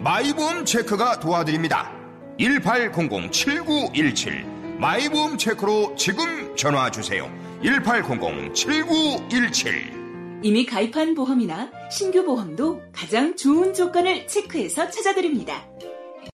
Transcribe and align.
마이보험 0.00 0.64
체크가 0.64 1.20
도와드립니다 1.20 1.92
1800-7917 2.38 4.78
마이보험 4.78 5.38
체크로 5.38 5.94
지금 5.96 6.56
전화 6.56 6.90
주세요 6.90 7.30
1800-7917 7.62 9.96
이미 10.42 10.66
가입한 10.66 11.14
보험이나 11.14 11.70
신규 11.90 12.22
보험도 12.24 12.82
가장 12.92 13.34
좋은 13.36 13.72
조건을 13.72 14.26
체크해서 14.28 14.90
찾아드립니다. 14.90 15.66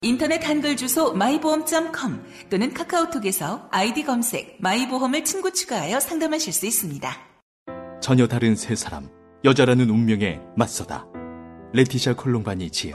인터넷 0.02 0.44
한글 0.46 0.76
주소 0.76 1.14
마이보험.com 1.14 2.22
또는 2.50 2.74
카카오톡에서 2.74 3.68
아이디 3.70 4.04
검색 4.04 4.58
마이보험을 4.60 5.24
친구 5.24 5.50
추가하여 5.52 6.00
상담하실 6.00 6.52
수 6.52 6.66
있습니다. 6.66 7.10
전혀 8.00 8.26
다른 8.26 8.56
세 8.56 8.74
사람, 8.74 9.08
여자라는 9.44 9.88
운명에 9.88 10.40
맞서다. 10.56 11.06
레티샤 11.72 12.14
콜롬바니 12.14 12.70
지음. 12.70 12.94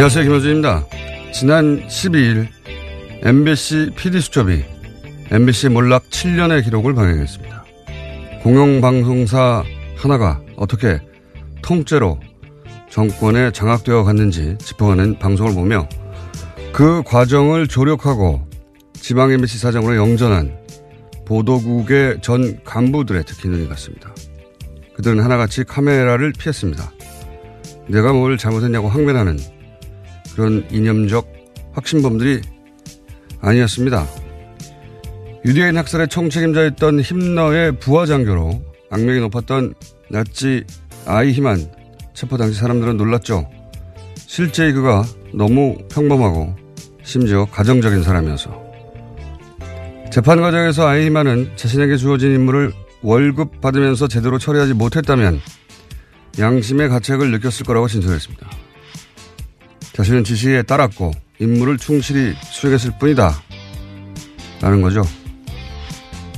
안녕하세요. 0.00 0.24
김호준입니다. 0.24 0.86
지난 1.32 1.86
12일 1.86 2.46
MBC 3.22 3.90
PD수첩이 3.96 4.64
MBC 5.30 5.68
몰락 5.68 6.08
7년의 6.08 6.64
기록을 6.64 6.94
방영했습니다. 6.94 7.59
공영방송사 8.42 9.64
하나가 9.96 10.40
어떻게 10.56 10.98
통째로 11.62 12.18
정권에 12.88 13.52
장악되어 13.52 14.02
갔는지 14.02 14.56
짚어가는 14.58 15.18
방송을 15.18 15.54
보며 15.54 15.88
그 16.72 17.02
과정을 17.04 17.68
조력하고 17.68 18.46
지방 18.94 19.30
MBC 19.30 19.58
사장으로 19.58 19.96
영전한 19.96 20.58
보도국의 21.26 22.20
전 22.22 22.62
간부들의 22.64 23.24
특히 23.26 23.48
눈이 23.48 23.68
갔습니다. 23.68 24.12
그들은 24.94 25.20
하나같이 25.20 25.64
카메라를 25.64 26.32
피했습니다. 26.32 26.90
내가 27.88 28.12
뭘 28.12 28.36
잘못했냐고 28.38 28.88
항변하는 28.88 29.38
그런 30.34 30.66
이념적 30.70 31.30
확신범들이 31.72 32.40
아니었습니다. 33.40 34.06
유대인 35.44 35.76
학살의 35.76 36.08
총책임자였던 36.08 37.00
힘너의 37.00 37.78
부하장교로 37.78 38.62
악명이 38.90 39.20
높았던 39.20 39.74
나치 40.10 40.64
아이히만 41.06 41.72
체포 42.12 42.36
당시 42.36 42.58
사람들은 42.58 42.96
놀랐죠. 42.96 43.48
실제 44.16 44.70
그가 44.72 45.04
너무 45.32 45.78
평범하고 45.90 46.54
심지어 47.02 47.46
가정적인 47.46 48.02
사람이어서 48.02 48.70
재판 50.12 50.40
과정에서 50.40 50.86
아이히만은 50.86 51.52
자신에게 51.56 51.96
주어진 51.96 52.34
임무를 52.34 52.72
월급 53.02 53.60
받으면서 53.60 54.08
제대로 54.08 54.38
처리하지 54.38 54.74
못했다면 54.74 55.40
양심의 56.38 56.88
가책을 56.88 57.30
느꼈을 57.30 57.64
거라고 57.64 57.88
진술했습니다. 57.88 58.50
자신은 59.94 60.24
지시에 60.24 60.62
따랐고 60.62 61.12
임무를 61.38 61.78
충실히 61.78 62.34
수행했을 62.42 62.92
뿐이다. 62.98 63.32
라는 64.60 64.82
거죠. 64.82 65.02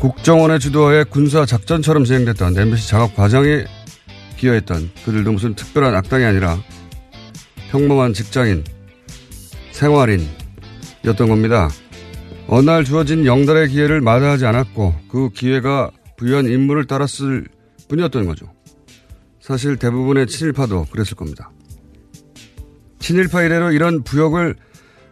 국정원의 0.02 0.58
주도하에 0.58 1.04
군사 1.04 1.46
작전처럼 1.46 2.02
진행됐던 2.02 2.58
MBC 2.58 2.88
작업 2.88 3.14
과정에 3.14 3.64
기여했던 4.36 4.90
그들도 5.04 5.30
무슨 5.30 5.54
특별한 5.54 5.94
악당이 5.94 6.24
아니라 6.24 6.58
평범한 7.70 8.12
직장인, 8.12 8.64
생활인이었던 9.70 11.28
겁니다. 11.28 11.70
어느 12.48 12.68
날 12.68 12.82
주어진 12.82 13.26
영달의 13.26 13.68
기회를 13.68 14.00
마다하지 14.00 14.44
않았고 14.44 14.92
그 15.08 15.30
기회가 15.30 15.92
부여한 16.16 16.46
임무를 16.46 16.88
따랐을 16.88 17.46
뿐이었던 17.86 18.26
거죠. 18.26 18.52
사실 19.40 19.76
대부분의 19.76 20.26
친일파도 20.26 20.86
그랬을 20.90 21.14
겁니다. 21.14 21.52
친일파 22.98 23.44
이래로 23.44 23.70
이런 23.70 24.02
부역을 24.02 24.56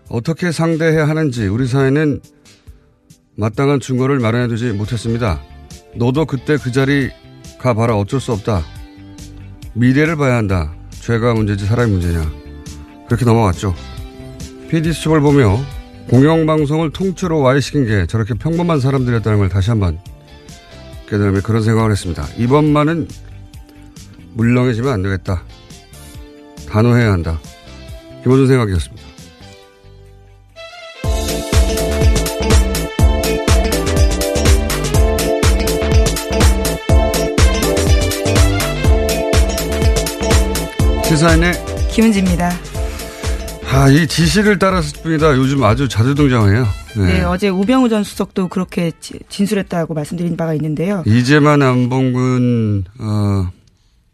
어떻게 0.08 0.50
상대해야 0.50 1.08
하는지 1.08 1.46
우리 1.46 1.68
사회는 1.68 2.20
마땅한 3.36 3.80
증거를 3.80 4.18
마련해두지 4.18 4.72
못했습니다. 4.72 5.40
너도 5.94 6.26
그때 6.26 6.56
그 6.56 6.72
자리 6.72 7.10
가봐라 7.58 7.96
어쩔 7.96 8.20
수 8.20 8.32
없다. 8.32 8.62
미래를 9.74 10.16
봐야 10.16 10.36
한다. 10.36 10.74
죄가 10.90 11.34
문제지 11.34 11.66
사람이 11.66 11.92
문제냐. 11.92 12.30
그렇게 13.06 13.24
넘어갔죠. 13.24 13.74
PD수첩을 14.68 15.20
보며 15.20 15.58
공영방송을 16.08 16.90
통째로 16.90 17.40
와해시킨 17.40 17.86
게 17.86 18.06
저렇게 18.06 18.34
평범한 18.34 18.80
사람들이었다는 18.80 19.38
걸 19.38 19.48
다시 19.48 19.70
한번 19.70 19.98
깨달으며 21.08 21.40
그런 21.40 21.62
생각을 21.62 21.90
했습니다. 21.90 22.26
이번만은 22.36 23.08
물렁해지면 24.34 24.92
안 24.92 25.02
되겠다. 25.02 25.42
단호해야 26.68 27.12
한다. 27.12 27.40
김호준 28.22 28.46
생각이었습니다. 28.46 29.09
시사인의 41.10 41.52
김은지입니다. 41.90 42.52
아, 43.72 43.88
이 43.88 44.06
지시를 44.06 44.60
따랐을 44.60 45.02
뿐이다. 45.02 45.36
요즘 45.38 45.64
아주 45.64 45.88
자주 45.88 46.14
등장해요. 46.14 46.64
네. 46.98 47.04
네, 47.04 47.22
어제 47.22 47.48
우병우 47.48 47.88
전 47.88 48.04
수석도 48.04 48.46
그렇게 48.46 48.92
진술했다고 49.28 49.92
말씀드린 49.92 50.36
바가 50.36 50.54
있는데요. 50.54 51.02
이재만 51.04 51.62
안봉근 51.62 52.84
어, 53.00 53.50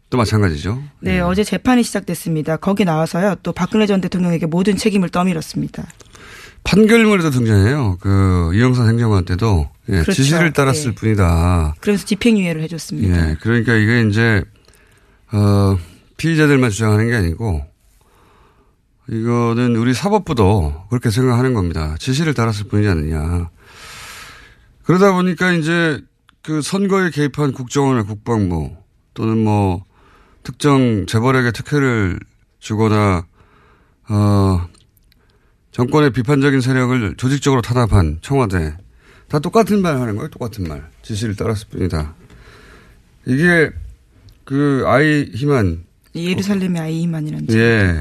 또 0.09 0.17
마찬가지죠. 0.17 0.81
네, 1.01 1.17
네, 1.17 1.19
어제 1.19 1.43
재판이 1.43 1.83
시작됐습니다. 1.83 2.57
거기 2.57 2.83
나와서요. 2.83 3.35
또 3.43 3.51
박근혜 3.51 3.85
전 3.85 4.01
대통령에게 4.01 4.47
모든 4.47 4.75
책임을 4.75 5.09
떠밀었습니다. 5.09 5.85
판결문에도 6.63 7.29
등장해요. 7.29 7.97
그 7.99 8.49
이영선 8.55 8.89
행정관 8.89 9.23
때도 9.25 9.69
예, 9.89 10.01
그렇죠. 10.01 10.13
지시를 10.13 10.51
따랐을 10.51 10.93
예. 10.93 10.95
뿐이다. 10.95 11.75
그래서 11.79 12.05
집행유예를 12.05 12.63
해줬습니다. 12.63 13.29
예, 13.29 13.35
그러니까 13.39 13.75
이게 13.75 14.01
이제 14.01 14.43
어, 15.31 15.77
피의자들만 16.17 16.69
주장하는 16.69 17.07
게 17.09 17.15
아니고 17.15 17.63
이거는 19.09 19.75
우리 19.75 19.93
사법부도 19.93 20.87
그렇게 20.89 21.09
생각하는 21.09 21.53
겁니다. 21.53 21.95
지시를 21.99 22.33
따랐을 22.33 22.67
뿐이지 22.67 22.89
않느냐. 22.89 23.49
그러다 24.83 25.13
보니까 25.13 25.53
이제 25.53 26.01
그 26.41 26.61
선거에 26.61 27.09
개입한 27.09 27.53
국정원이나 27.53 28.03
국방부 28.03 28.75
또는 29.13 29.37
뭐 29.43 29.83
특정 30.43 31.05
재벌에게 31.05 31.51
특혜를 31.51 32.19
주거나 32.59 33.25
어 34.09 34.67
정권의 35.71 36.11
비판적인 36.11 36.61
세력을 36.61 37.15
조직적으로 37.17 37.61
탄압한 37.61 38.19
청와대 38.21 38.77
다 39.27 39.39
똑같은 39.39 39.81
말 39.81 39.99
하는 39.99 40.15
거예요. 40.15 40.29
똑같은 40.29 40.67
말. 40.67 40.89
지시를 41.01 41.35
따랐을 41.35 41.67
뿐이다. 41.69 42.15
이게 43.25 43.71
그 44.45 44.83
아이 44.85 45.29
희만 45.33 45.83
예루살렘의 46.23 46.81
아이만이라는 46.81 47.47
예. 47.51 47.99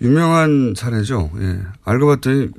유명한 0.00 0.74
사례죠. 0.76 1.30
예. 1.40 1.58
알고 1.84 2.06
봤더니 2.06 2.50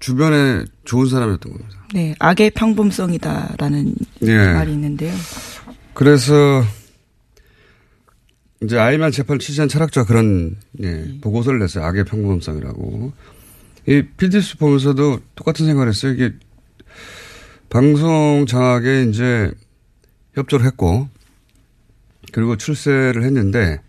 주변에 0.00 0.64
좋은 0.84 1.08
사람이었던 1.08 1.52
겁니다. 1.52 1.84
네, 1.92 2.14
악의 2.18 2.50
평범성이다라는 2.50 3.94
예. 4.22 4.52
말이 4.52 4.72
있는데요. 4.72 5.14
그래서 5.94 6.62
이제 8.62 8.76
아이만 8.78 9.12
재판을 9.12 9.38
취재한 9.38 9.68
철학자가 9.68 10.06
그런 10.06 10.56
예, 10.82 11.18
보고서를 11.20 11.58
냈어요. 11.60 11.84
악의 11.84 12.04
평범성이라고. 12.04 13.12
이 13.88 14.02
PDS 14.16 14.58
보면서도 14.58 15.20
똑같은 15.34 15.64
생각을 15.66 15.88
했어요. 15.88 16.12
이게 16.12 16.32
방송 17.70 18.46
장악에 18.46 19.04
이제 19.04 19.50
협조를 20.34 20.66
했고 20.66 21.08
그리고 22.32 22.56
출세를 22.56 23.22
했는데 23.24 23.80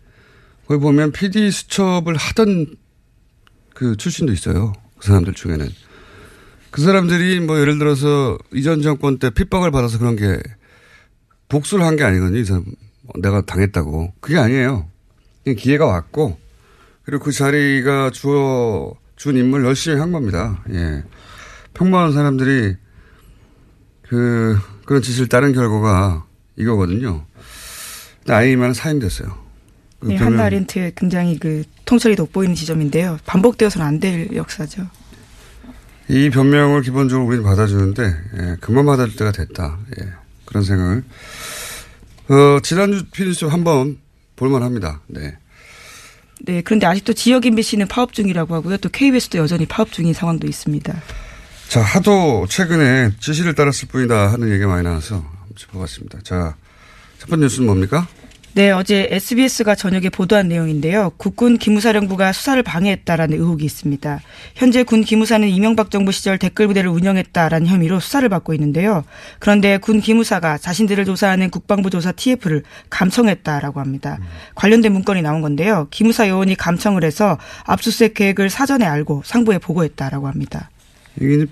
거기 0.67 0.79
보면 0.81 1.11
PD 1.11 1.49
수첩을 1.51 2.15
하던 2.15 2.67
그 3.73 3.95
출신도 3.95 4.33
있어요. 4.33 4.73
그 4.97 5.07
사람들 5.07 5.33
중에는. 5.33 5.67
그 6.71 6.81
사람들이 6.81 7.39
뭐 7.39 7.59
예를 7.59 7.79
들어서 7.79 8.37
이전 8.53 8.81
정권 8.81 9.17
때 9.17 9.29
핍박을 9.31 9.71
받아서 9.71 9.97
그런 9.97 10.15
게 10.15 10.39
복수를 11.47 11.83
한 11.85 11.95
게 11.95 12.03
아니거든요. 12.03 12.37
이 12.37 12.45
사람 12.45 12.65
내가 13.21 13.41
당했다고. 13.41 14.13
그게 14.19 14.37
아니에요. 14.37 14.87
그냥 15.43 15.55
기회가 15.57 15.85
왔고 15.85 16.37
그리고 17.03 17.23
그 17.23 17.31
자리가 17.31 18.11
주어 18.11 18.93
준 19.15 19.35
임무를 19.35 19.65
열심히 19.65 19.97
한 19.97 20.11
겁니다. 20.11 20.63
예. 20.71 21.03
평범한 21.73 22.13
사람들이 22.13 22.75
그 24.03 24.57
그런 24.85 25.01
짓을 25.01 25.27
따른 25.27 25.53
결과가 25.53 26.25
이거거든요. 26.57 27.25
아이만 28.33 28.73
사임됐어요. 28.73 29.37
그 29.99 30.07
네, 30.07 30.15
한나 30.15 30.45
아렌트 30.45 30.91
굉장히 30.95 31.37
그 31.39 31.63
통찰이 31.85 32.15
돋보이는 32.15 32.55
지점인데요. 32.55 33.19
반복되어서는 33.25 33.85
안 33.85 33.99
될 33.99 34.29
역사죠. 34.33 34.87
이 36.07 36.29
변명을 36.29 36.81
기본적으로 36.81 37.27
우리는 37.27 37.43
받아주는데 37.43 38.03
예, 38.39 38.55
그만 38.61 38.85
받아줄 38.85 39.15
때가 39.15 39.31
됐다. 39.31 39.77
예, 40.01 40.07
그런 40.45 40.63
생각을 40.63 41.03
어, 42.29 42.59
지난주 42.61 43.05
피디수 43.11 43.47
한번 43.47 43.97
볼만합니다. 44.35 45.01
네. 45.07 45.37
네, 46.41 46.61
그런데 46.61 46.85
아직도 46.87 47.13
지역 47.13 47.45
MBC는 47.45 47.87
파업 47.89 48.13
중이라고 48.13 48.55
하고요. 48.55 48.77
또 48.77 48.87
KBS도 48.89 49.37
여전히 49.39 49.65
파업 49.65 49.91
중인 49.91 50.13
상황도 50.13 50.47
있습니다. 50.47 51.01
자 51.67 51.81
하도 51.81 52.47
최근에 52.49 53.11
지시를 53.19 53.53
따랐을 53.53 53.89
뿐이다 53.89 54.31
하는 54.31 54.49
얘기가 54.49 54.67
많이 54.67 54.83
나와서 54.83 55.15
한번 55.15 55.55
짚어봤습니다. 55.55 56.19
자 56.23 56.55
첫 57.19 57.29
번째 57.29 57.43
뉴스는 57.45 57.67
뭡니까? 57.67 58.07
네, 58.53 58.71
어제 58.71 59.07
SBS가 59.11 59.75
저녁에 59.75 60.09
보도한 60.09 60.47
내용인데요. 60.47 61.11
국군 61.17 61.59
기무사령부가 61.59 62.33
수사를 62.33 62.61
방해했다라는 62.63 63.37
의혹이 63.37 63.63
있습니다. 63.63 64.19
현재 64.55 64.83
군 64.83 65.03
기무사는 65.03 65.47
이명박 65.47 65.91
정부 65.91 66.11
시절 66.11 66.39
댓글 66.39 66.67
부대를 66.67 66.89
운영했다라는 66.89 67.67
혐의로 67.67 67.99
수사를 67.99 68.27
받고 68.27 68.55
있는데요. 68.55 69.03
그런데 69.37 69.77
군 69.77 70.01
기무사가 70.01 70.57
자신들을 70.57 71.05
조사하는 71.05 71.51
국방부 71.51 71.91
조사 71.91 72.11
TF를 72.11 72.63
감청했다라고 72.89 73.79
합니다. 73.79 74.17
관련된 74.55 74.93
문건이 74.93 75.21
나온 75.21 75.41
건데요. 75.41 75.87
기무사 75.91 76.27
요원이 76.27 76.55
감청을 76.55 77.03
해서 77.03 77.37
압수수색 77.65 78.15
계획을 78.15 78.49
사전에 78.49 78.85
알고 78.85 79.21
상부에 79.25 79.59
보고했다라고 79.59 80.27
합니다. 80.27 80.71
이게 81.21 81.45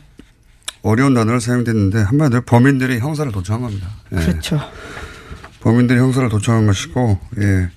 어려운 0.82 1.14
단어를 1.14 1.42
사용됐는데 1.42 2.02
한마디로 2.02 2.42
범인들이 2.42 3.00
형사를 3.00 3.32
도청한 3.32 3.62
겁니다. 3.62 3.88
예. 4.14 4.16
그렇죠. 4.18 4.60
범인들이 5.62 6.00
형사를 6.00 6.28
도청한 6.30 6.68
것이고, 6.68 7.20
예. 7.40 7.70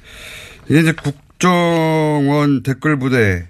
이게 0.68 0.80
이제 0.80 0.92
국정원 0.92 2.62
댓글 2.62 2.98
부대, 2.98 3.48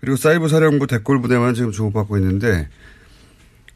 그리고 0.00 0.16
사이버 0.16 0.48
사령부 0.48 0.86
댓글 0.86 1.20
부대만 1.20 1.54
지금 1.54 1.72
주목받고 1.72 2.16
있는데, 2.18 2.68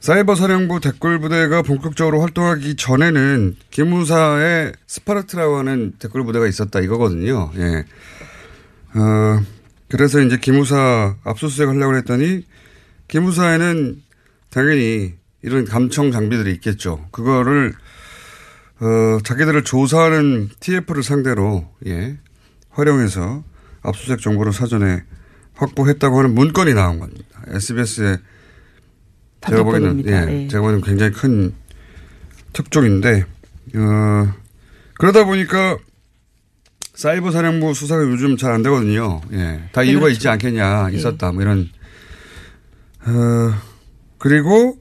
사이버 0.00 0.34
사령부 0.34 0.80
댓글 0.80 1.18
부대가 1.18 1.62
본격적으로 1.62 2.20
활동하기 2.20 2.76
전에는 2.76 3.56
기무사의 3.70 4.74
스파르트라고 4.86 5.56
하는 5.56 5.94
댓글 5.98 6.24
부대가 6.24 6.46
있었다 6.46 6.80
이거거든요. 6.80 7.50
예. 7.56 7.84
어, 8.98 9.40
그래서 9.88 10.20
이제 10.20 10.36
기무사 10.38 11.16
압수수색 11.24 11.68
하려고 11.68 11.96
했더니, 11.96 12.44
기무사에는 13.08 14.02
당연히 14.50 15.14
이런 15.42 15.64
감청 15.64 16.10
장비들이 16.10 16.52
있겠죠. 16.52 17.06
그거를 17.10 17.74
어, 18.80 19.18
자기들을 19.22 19.64
조사하는 19.64 20.50
TF를 20.60 21.02
상대로, 21.02 21.68
예, 21.86 22.18
활용해서 22.70 23.44
압수수색 23.82 24.20
정보를 24.20 24.52
사전에 24.52 25.02
확보했다고 25.54 26.18
하는 26.18 26.34
문건이 26.34 26.74
나온 26.74 26.98
겁니다. 26.98 27.24
SBS에 27.48 28.18
제가 29.46 29.62
보기에는, 29.62 30.04
예. 30.06 30.42
예. 30.44 30.48
제가 30.48 30.62
보기에는 30.62 30.82
굉장히 30.84 31.12
큰 31.12 31.54
특종인데, 32.52 33.24
어, 33.76 34.34
그러다 34.94 35.24
보니까 35.24 35.76
사이버 36.94 37.30
사령부 37.30 37.74
수사가 37.74 38.02
요즘 38.04 38.36
잘 38.36 38.52
안 38.52 38.62
되거든요. 38.62 39.20
예. 39.32 39.68
다 39.72 39.82
네, 39.82 39.88
이유가 39.88 40.04
그렇죠. 40.06 40.14
있지 40.14 40.28
않겠냐, 40.28 40.88
예. 40.92 40.96
있었다, 40.96 41.32
뭐 41.32 41.42
이런. 41.42 41.68
어, 43.06 43.54
그리고 44.18 44.78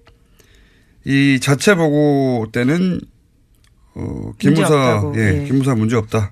이 1.05 1.39
자체 1.41 1.75
보고 1.75 2.47
때는 2.51 3.01
어, 3.95 4.31
없다고, 4.33 5.13
예, 5.17 5.41
예. 5.41 5.45
기무사 5.45 5.75
문제 5.75 5.95
없다. 5.95 6.31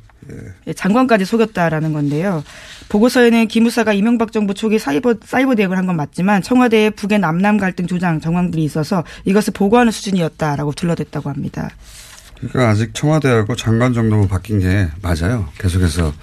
예, 0.67 0.73
장관까지 0.73 1.25
속였다라는 1.25 1.93
건데요. 1.93 2.43
보고서에는 2.89 3.47
기무사가 3.47 3.91
이명박 3.93 4.31
정부 4.31 4.53
초기 4.53 4.77
사이버 4.79 5.15
사이버 5.23 5.55
대응을 5.55 5.77
한 5.77 5.85
건 5.87 5.95
맞지만 5.95 6.41
청와대의 6.41 6.91
북의 6.91 7.19
남남 7.19 7.57
갈등 7.57 7.87
조장 7.87 8.19
정황들이 8.21 8.63
있어서 8.63 9.03
이것을 9.25 9.53
보고하는 9.53 9.91
수준이었다라고 9.91 10.73
둘러댔다고 10.73 11.29
합니다. 11.29 11.69
그러니까 12.37 12.69
아직 12.69 12.93
청와대하고 12.93 13.55
장관 13.55 13.93
정도만 13.93 14.27
바뀐 14.27 14.59
게 14.59 14.87
맞아요. 15.01 15.47
계속해서 15.57 16.13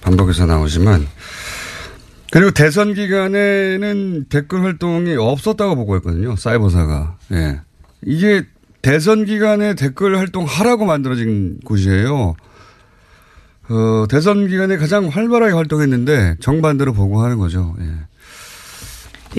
반복해서 0.00 0.46
나오지만. 0.46 1.06
그리고 2.30 2.50
대선 2.50 2.94
기간에는 2.94 4.26
댓글 4.28 4.64
활동이 4.64 5.14
없었다고 5.16 5.76
보고했거든요. 5.76 6.36
사이버사가. 6.36 7.16
예. 7.32 7.60
이게 8.04 8.44
대선 8.84 9.24
기간에 9.24 9.74
댓글 9.74 10.18
활동 10.18 10.44
하라고 10.44 10.84
만들어진 10.84 11.58
곳이에요. 11.64 12.36
어, 13.70 14.04
대선 14.10 14.46
기간에 14.46 14.76
가장 14.76 15.08
활발하게 15.08 15.54
활동했는데 15.54 16.36
정반대로 16.40 16.92
보고하는 16.92 17.38
거죠. 17.38 17.74
예. 17.80 17.84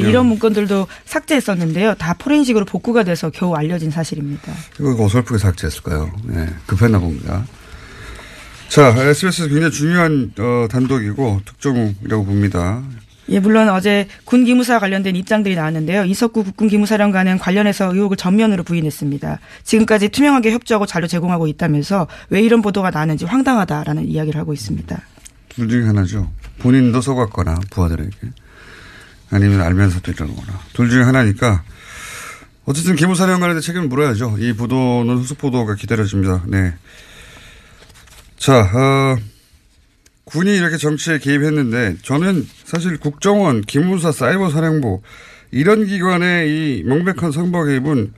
네, 0.01 0.09
이런 0.09 0.25
문건들도 0.25 0.87
삭제했었는데요. 1.05 1.93
다 1.93 2.15
포렌식으로 2.15 2.65
복구가 2.65 3.03
돼서 3.03 3.29
겨우 3.29 3.53
알려진 3.53 3.91
사실입니다. 3.91 4.51
이거 4.79 5.05
어설프게 5.05 5.37
삭제했을까요? 5.37 6.11
네, 6.23 6.49
급했나 6.65 6.97
봅니다. 6.97 7.45
자, 8.67 8.95
SBS 8.97 9.47
굉장히 9.47 9.71
중요한 9.71 10.33
어, 10.39 10.67
단독이고 10.71 11.41
특종이라고 11.45 12.25
봅니다. 12.25 12.81
예, 13.29 13.39
물론 13.39 13.69
어제 13.69 14.07
군 14.23 14.45
기무사 14.45 14.79
관련된 14.79 15.15
입장들이 15.15 15.55
나왔는데요. 15.55 16.05
이석구 16.05 16.43
국군 16.43 16.67
기무사령관은 16.67 17.39
관련해서 17.39 17.93
의혹을 17.93 18.17
전면으로 18.17 18.63
부인했습니다. 18.63 19.39
지금까지 19.63 20.09
투명하게 20.09 20.51
협조하고 20.51 20.85
자료 20.85 21.07
제공하고 21.07 21.47
있다면서 21.47 22.07
왜 22.29 22.41
이런 22.41 22.61
보도가 22.61 22.91
나는지 22.91 23.25
황당하다라는 23.25 24.07
이야기를 24.07 24.39
하고 24.39 24.53
있습니다. 24.53 25.01
둘 25.49 25.69
중에 25.69 25.85
하나죠. 25.85 26.31
본인도 26.59 27.01
속았거나 27.01 27.59
부하들에게 27.71 28.11
아니면 29.31 29.61
알면서도 29.61 30.11
이러거나 30.11 30.59
둘 30.73 30.89
중에 30.89 31.03
하나니까 31.03 31.63
어쨌든 32.65 32.95
기무사령관한테 32.95 33.61
책임을 33.61 33.87
물어야죠. 33.87 34.37
이 34.39 34.53
보도는 34.53 35.17
후속 35.17 35.37
보도가 35.37 35.75
기다려집니다. 35.75 36.43
네. 36.47 36.73
자, 38.37 38.59
어, 38.59 39.17
군이 40.25 40.55
이렇게 40.57 40.77
정치에 40.77 41.19
개입했는데 41.19 41.97
저는 42.01 42.47
사실 42.63 42.97
국정원, 42.97 43.61
기무사, 43.61 44.11
사이버 44.11 44.49
사령부 44.49 45.01
이런 45.51 45.85
기관의 45.85 46.49
이 46.49 46.83
명백한 46.83 47.31
선거 47.31 47.63
개입은 47.63 48.13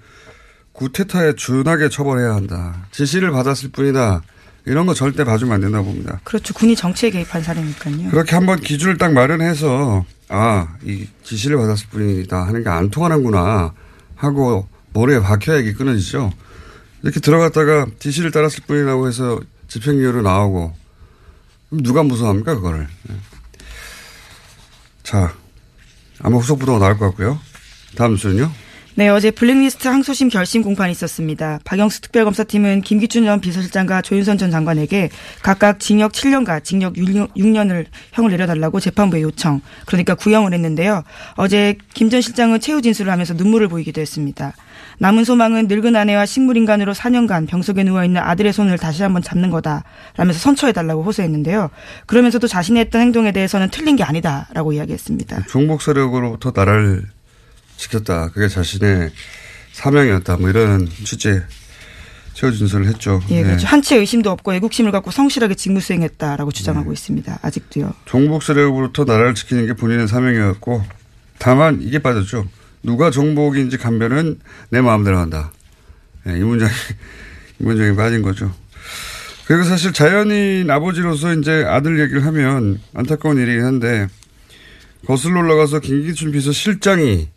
구테타에 0.72 1.34
준하게 1.36 1.90
처벌해야 1.90 2.36
한다. 2.36 2.86
지시를 2.92 3.32
받았을 3.32 3.70
뿐이다. 3.70 4.22
이런 4.66 4.86
거 4.86 4.94
절대 4.94 5.24
봐주면 5.24 5.56
안 5.56 5.62
된다고 5.62 5.86
봅니다. 5.86 6.20
그렇죠. 6.24 6.54
군이 6.54 6.76
정치에 6.76 7.10
개입한 7.10 7.42
사례니까요. 7.42 8.10
그렇게 8.10 8.36
한번 8.36 8.60
기준을 8.60 8.98
딱 8.98 9.14
마련해서 9.14 10.06
아, 10.30 10.76
이 10.84 11.08
지시를 11.24 11.58
받았을 11.58 11.88
뿐이다 11.90 12.46
하는 12.48 12.64
게 12.64 12.70
안 12.70 12.90
통하는구나 12.90 13.74
하고 14.16 14.68
머리에 14.94 15.20
박혀야 15.20 15.58
이게 15.60 15.74
끊어지죠. 15.74 16.32
이렇게 17.04 17.20
들어갔다가 17.20 17.88
지시를 18.00 18.32
따랐을 18.32 18.64
뿐이라고 18.68 19.08
해서 19.08 19.40
집행유예로 19.68 20.22
나오고 20.22 20.74
누가 21.72 22.04
무서워합니까 22.04 22.56
그거를. 22.56 22.88
네. 23.04 23.16
자, 25.04 25.34
아마 26.20 26.38
후속부도가 26.38 26.80
나올 26.80 26.98
것 26.98 27.06
같고요. 27.08 27.40
다음 27.96 28.16
주는요. 28.16 28.52
네, 28.98 29.10
어제 29.10 29.30
블랙리스트 29.30 29.88
항소심 29.88 30.30
결심 30.30 30.64
공판이 30.64 30.92
있었습니다. 30.92 31.60
박영수 31.66 32.02
특별검사팀은 32.02 32.82
김기춘 32.82 33.26
전 33.26 33.40
비서실장과 33.40 34.02
조윤선 34.02 34.40
전 34.40 34.50
장관에게 34.50 35.12
각각 35.44 35.80
징역 35.80 36.14
7년과 36.14 36.64
징역 36.64 36.94
6년, 36.96 37.70
을 37.70 37.86
형을 38.14 38.32
내려달라고 38.32 38.80
재판부에 38.80 39.22
요청, 39.22 39.62
그러니까 39.86 40.16
구형을 40.16 40.52
했는데요. 40.52 41.04
어제 41.36 41.78
김 41.94 42.10
전 42.10 42.22
실장은 42.22 42.60
최후 42.60 42.82
진술을 42.82 43.12
하면서 43.12 43.36
눈물을 43.36 43.68
보이기도 43.68 44.02
했습니다. 44.02 44.54
남은 44.98 45.26
소망은 45.26 45.68
늙은 45.68 45.96
아내와 45.96 46.26
식물인간으로 46.26 46.94
4년간 46.96 47.48
병석에 47.48 47.84
누워있는 47.84 48.20
아들의 48.20 48.52
손을 48.52 48.80
다시 48.80 49.04
한번 49.04 49.22
잡는 49.22 49.52
거다. 49.52 49.84
라면서 50.16 50.40
선처해달라고 50.40 51.04
호소했는데요. 51.04 51.70
그러면서도 52.08 52.48
자신이 52.48 52.80
했던 52.80 53.02
행동에 53.02 53.32
대해서는 53.32 53.70
틀린 53.70 53.96
게 53.96 54.04
아니다 54.04 54.48
라고 54.56 54.74
이야기했습니다. 54.74 55.44
종북 55.50 55.84
세력으로부터 55.84 56.52
나라를 56.56 57.04
지켰다. 57.78 58.30
그게 58.30 58.48
자신의 58.48 59.12
사명이었다. 59.72 60.38
뭐 60.38 60.50
이런 60.50 60.88
취재 61.04 61.44
최후 62.34 62.52
진술을 62.52 62.88
했죠. 62.88 63.20
예, 63.30 63.42
그렇죠. 63.42 63.62
네. 63.62 63.66
한치의 63.66 64.02
의심도 64.02 64.30
없고 64.30 64.54
애국심을 64.54 64.92
갖고 64.92 65.10
성실하게 65.10 65.56
직무 65.56 65.80
수행했다라고 65.80 66.52
주장하고 66.52 66.90
네. 66.90 66.94
있습니다. 66.94 67.40
아직도요. 67.42 67.94
종북 68.06 68.44
세력으로부터 68.44 69.06
나라를 69.06 69.34
지키는 69.34 69.66
게 69.66 69.74
본인의 69.74 70.08
사명이었고 70.08 70.84
다만 71.40 71.82
이게 71.82 71.98
빠졌죠. 72.00 72.48
누가 72.84 73.10
종북인지 73.10 73.78
감별은 73.78 74.40
내 74.70 74.82
마음대로 74.82 75.18
한다. 75.18 75.52
네, 76.26 76.38
이 76.38 76.42
문장이 76.42 76.72
이 77.60 77.64
문장이 77.64 77.96
빠진 77.96 78.22
거죠. 78.22 78.54
그리고 79.48 79.64
사실 79.64 79.92
자연인 79.94 80.70
아버지로서 80.70 81.34
이제 81.34 81.66
아들 81.68 82.00
얘기를 82.00 82.24
하면 82.26 82.80
안타까운 82.94 83.38
일이긴 83.38 83.64
한데 83.64 84.08
거슬러 85.08 85.40
올라가서 85.40 85.80
김기춘 85.80 86.32
비서실장이 86.32 87.30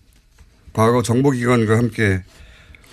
과거 0.73 1.03
정보기관과 1.03 1.77
함께 1.77 2.23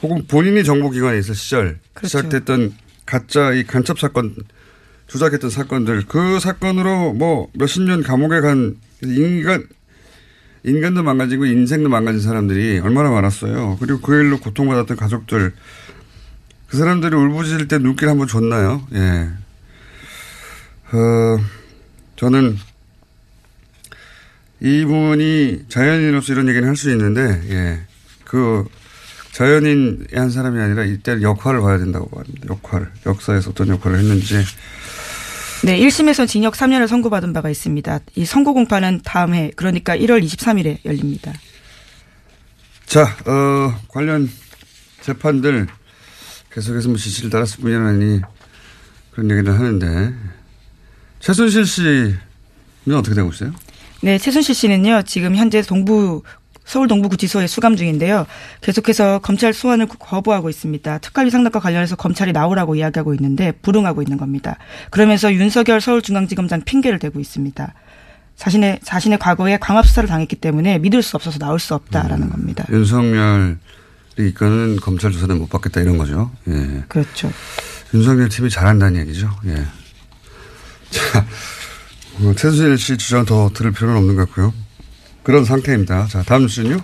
혹은 0.02 0.26
본인이 0.28 0.64
정보기관에 0.64 1.18
있을 1.20 1.36
시절 1.36 1.80
그렇죠. 1.94 2.20
시작됐던 2.20 2.74
가짜 3.06 3.54
이 3.54 3.64
간첩 3.64 4.00
사건 4.00 4.36
조작했던 5.08 5.50
사건들 5.50 6.04
그 6.08 6.40
사건으로 6.40 7.14
뭐 7.14 7.50
몇십 7.54 7.84
년 7.84 8.04
감옥에 8.04 8.42
간 8.42 8.78
인간 9.02 9.66
인간도 10.64 11.04
망가지고 11.04 11.46
인생도 11.46 11.88
망가진 11.88 12.20
사람들이 12.20 12.80
얼마나 12.80 13.10
많았어요. 13.10 13.78
그리고 13.80 14.02
그 14.02 14.16
일로 14.16 14.40
고통받았던 14.40 14.98
가족들 14.98 15.54
그 16.68 16.78
사람들이 16.78 17.16
울부짖을 17.16 17.68
때 17.70 17.78
눈길 17.78 18.10
한번 18.10 18.28
줬나요? 18.28 18.86
예. 18.94 19.30
어, 20.92 21.40
저는 22.18 22.58
이분이 24.62 25.66
자연인으로서 25.70 26.34
이런 26.34 26.48
얘기는 26.50 26.68
할 26.68 26.76
수 26.76 26.90
있는데, 26.92 27.42
예. 27.50 27.80
그, 28.24 28.66
자연인의 29.34 30.08
한 30.16 30.30
사람이 30.32 30.60
아니라 30.60 30.84
이때 30.84 31.22
역할을 31.22 31.62
봐야 31.62 31.78
된다고 31.78 32.08
봅니다. 32.10 32.48
역할. 32.50 32.92
역사에서 33.06 33.52
어떤 33.52 33.68
역할을 33.70 34.00
했는지. 34.00 34.36
네, 35.64 35.80
1심에서 35.80 36.28
징역 36.28 36.56
3년을 36.56 36.88
선고받은 36.88 37.34
바가 37.34 37.50
있습니다. 37.50 38.00
이 38.16 38.26
선고 38.26 38.54
공판은 38.54 39.02
다음 39.04 39.34
해, 39.36 39.52
그러니까 39.56 39.96
1월 39.96 40.24
23일에 40.24 40.84
열립니다. 40.86 41.34
자, 42.88 43.04
어, 43.26 43.80
관련 43.90 44.30
재판들 45.02 45.68
계속해서 46.52 46.90
뭐 46.90 46.98
지시를 46.98 47.30
따랐을 47.30 47.62
뿐이라니 47.62 48.22
그런 49.12 49.32
얘기를 49.32 49.54
하는데 49.54 50.14
최순실 51.20 51.66
씨는 51.66 52.18
어떻게 52.96 53.14
되고 53.16 53.30
있어요? 53.30 53.54
네, 54.02 54.18
최순실 54.18 54.54
씨는요, 54.54 55.04
지금 55.04 55.36
현재 55.36 55.62
동부 55.62 56.24
서울 56.68 56.90
동부구치소에 56.90 57.48
수감 57.48 57.78
중인데요. 57.78 58.28
계속해서 58.60 59.20
검찰 59.20 59.54
소환을 59.54 59.88
거부하고 59.88 60.50
있습니다. 60.50 60.98
특활비 60.98 61.32
상납과 61.32 61.62
관련해서 61.62 61.96
검찰이 61.96 62.34
나오라고 62.34 62.76
이야기하고 62.76 63.14
있는데 63.14 63.54
불응하고 63.54 64.02
있는 64.02 64.18
겁니다. 64.18 64.58
그러면서 64.92 65.34
윤석열 65.34 65.80
서울중앙지검장 65.80 66.64
핑계를 66.66 67.00
대고 67.00 67.22
있습니다. 67.22 67.74
자신의 68.36 68.82
자신의 68.84 69.18
과거에 69.18 69.58
광합 69.58 69.88
수사를 69.88 70.08
당했기 70.08 70.36
때문에 70.36 70.78
믿을 70.80 71.02
수 71.02 71.16
없어서 71.16 71.40
나올 71.40 71.58
수 71.58 71.74
없다라는 71.74 72.28
음, 72.28 72.30
겁니다. 72.32 72.66
윤석열이 72.70 73.56
이거는 74.20 74.76
검찰 74.78 75.12
조사는 75.12 75.38
못 75.40 75.50
받겠다 75.50 75.80
이런 75.82 75.98
거죠. 75.98 76.32
예. 76.50 76.84
그렇죠. 76.90 77.32
윤석열 77.94 78.28
팀이 78.28 78.50
잘한다는 78.50 79.00
얘기죠. 79.02 79.30
예. 79.46 79.56
자, 80.90 81.20
어, 81.20 81.26
최순실 82.36 82.78
씨 82.78 82.98
주장 82.98 83.26
더 83.26 83.50
들을 83.54 83.72
필요는 83.72 83.98
없는 83.98 84.16
것 84.16 84.28
같고요. 84.28 84.54
그런 85.24 85.46
상태입니다. 85.46 86.08
자, 86.08 86.24
다음 86.24 86.44
뉴스는요. 86.44 86.78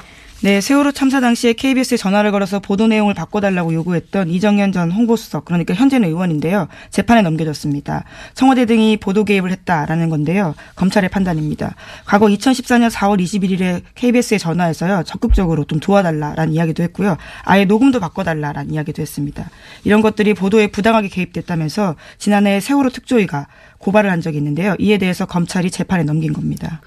네, 0.44 0.60
세월호 0.60 0.92
참사 0.92 1.22
당시에 1.22 1.54
KBS에 1.54 1.96
전화를 1.96 2.34
걸어서 2.34 2.60
보도 2.60 2.88
내용을 2.88 3.14
바꿔달라고 3.14 3.74
요구했던 3.76 4.30
이정현 4.30 4.74
전 4.74 4.92
홍보수석, 4.92 5.46
그러니까 5.46 5.74
현재는 5.74 6.10
의원인데요. 6.10 6.68
재판에 6.90 7.22
넘겨졌습니다. 7.22 8.04
청와대 8.34 8.66
등이 8.66 8.98
보도 8.98 9.24
개입을 9.24 9.52
했다라는 9.52 10.10
건데요. 10.10 10.54
검찰의 10.76 11.10
판단입니다. 11.12 11.76
과거 12.04 12.26
2014년 12.26 12.90
4월 12.92 13.22
21일에 13.22 13.84
KBS에 13.96 14.38
전화해서요. 14.38 15.04
적극적으로 15.06 15.64
좀 15.64 15.80
도와달라라는 15.80 16.52
이야기도 16.52 16.84
했고요. 16.84 17.16
아예 17.44 17.64
녹음도 17.64 18.02
바꿔달라라는 18.02 18.74
이야기도 18.74 19.02
했습니다. 19.02 19.50
이런 19.86 20.02
것들이 20.02 20.34
보도에 20.34 20.68
부당하게 20.68 21.08
개입됐다면서 21.08 21.96
지난해 22.18 22.60
세월호 22.60 22.90
특조위가 22.90 23.48
고발을 23.78 24.12
한 24.12 24.20
적이 24.20 24.40
있는데요. 24.40 24.76
이에 24.78 24.98
대해서 24.98 25.26
검찰이 25.26 25.72
재판에 25.72 26.04
넘긴 26.04 26.34
겁니다. 26.34 26.82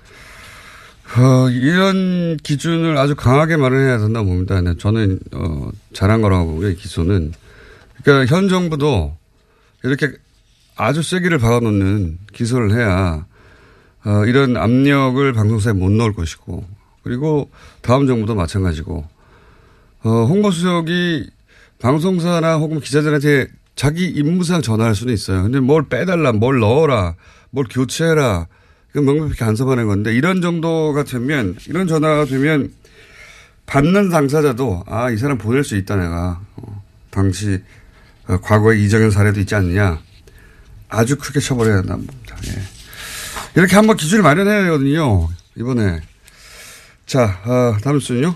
어, 1.15 1.49
이런 1.49 2.37
기준을 2.37 2.99
아주 2.99 3.15
강하게 3.15 3.57
마련해야 3.57 3.99
된다고 3.99 4.27
봅니다. 4.27 4.61
네, 4.61 4.75
저는, 4.77 5.21
어, 5.33 5.71
잘한 5.93 6.21
거라고 6.21 6.47
보고요, 6.47 6.71
이 6.71 6.77
기소는. 6.77 7.33
그러니까 8.03 8.35
현 8.35 8.49
정부도 8.49 9.17
이렇게 9.85 10.13
아주 10.75 11.03
세기를 11.03 11.39
박아놓는 11.39 12.19
기소를 12.33 12.73
해야, 12.73 13.25
어, 14.05 14.25
이런 14.27 14.57
압력을 14.57 15.33
방송사에 15.33 15.73
못 15.73 15.91
넣을 15.91 16.13
것이고, 16.13 16.67
그리고 17.03 17.51
다음 17.83 18.07
정부도 18.07 18.35
마찬가지고, 18.35 19.07
어, 20.03 20.11
홍보수석이 20.11 21.31
방송사나 21.81 22.57
혹은 22.57 22.81
기자들한테 22.81 23.47
자기 23.75 24.07
임무상 24.09 24.63
전화할 24.63 24.95
수는 24.95 25.15
있어요. 25.15 25.43
근데 25.43 25.61
뭘 25.61 25.89
빼달라, 25.89 26.33
뭘 26.33 26.59
넣어라, 26.59 27.15
뭘 27.51 27.67
교체해라. 27.71 28.49
그 28.97 29.00
명백히 29.00 29.38
간섭하는 29.38 29.87
건데 29.87 30.15
이런 30.15 30.41
정도가 30.41 31.05
되면 31.05 31.55
이런 31.67 31.87
전화가 31.87 32.25
되면 32.25 32.73
받는 33.67 34.09
당사자도 34.09 34.85
아, 34.87 35.11
이 35.11 35.19
사람 35.19 35.37
보낼 35.37 35.65
수 35.65 35.76
있다 35.76 35.97
내가. 35.97 36.41
어, 36.57 36.83
당시 37.11 37.62
어, 38.26 38.38
과거에 38.38 38.79
이정현 38.79 39.11
사례도 39.11 39.41
있지 39.41 39.55
않느냐. 39.55 40.00
아주 40.88 41.19
크게 41.19 41.41
처벌해야 41.41 41.76
한다는 41.76 42.07
겁니다. 42.07 42.37
예. 42.47 42.62
이렇게 43.55 43.76
한번 43.76 43.99
기준을 43.99 44.23
마련해야 44.23 44.62
되거든요. 44.62 45.29
이번에. 45.59 46.00
자, 47.05 47.38
어, 47.45 47.76
다음 47.83 48.00
순요. 48.00 48.35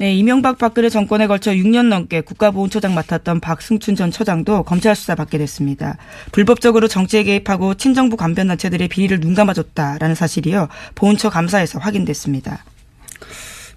네, 0.00 0.14
이명박 0.14 0.56
박근혜 0.56 0.88
정권에 0.88 1.26
걸쳐 1.26 1.50
6년 1.52 1.88
넘게 1.88 2.22
국가보훈처장 2.22 2.94
맡았던 2.94 3.40
박승춘 3.40 3.96
전 3.96 4.10
처장도 4.10 4.62
검찰 4.62 4.96
수사 4.96 5.14
받게 5.14 5.36
됐습니다. 5.36 5.98
불법적으로 6.32 6.88
정치에 6.88 7.22
개입하고 7.22 7.74
친정부 7.74 8.16
관변 8.16 8.48
단체들의 8.48 8.88
비리를 8.88 9.20
눈감아줬다라는 9.20 10.14
사실이요. 10.14 10.68
보훈처 10.94 11.28
감사에서 11.28 11.78
확인됐습니다. 11.80 12.64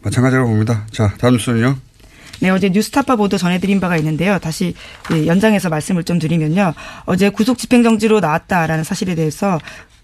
마찬가지로 0.01 0.45
봅니다. 0.45 0.87
자, 0.91 1.13
다음 1.17 1.37
순요. 1.37 1.75
네, 2.39 2.49
어제 2.51 2.69
뉴스타파 2.69 3.17
보도 3.17 3.37
전해드린 3.37 3.81
바가 3.81 3.97
있는데요. 3.97 4.39
다시 4.39 4.75
연장해서 5.11 5.67
말씀을 5.67 6.05
좀 6.05 6.19
드리면요. 6.19 6.73
어제 7.03 7.27
구속 7.27 7.57
집행정지로 7.57 8.21
나왔다라는 8.21 8.85
사실에 8.85 9.15
대해서 9.15 9.59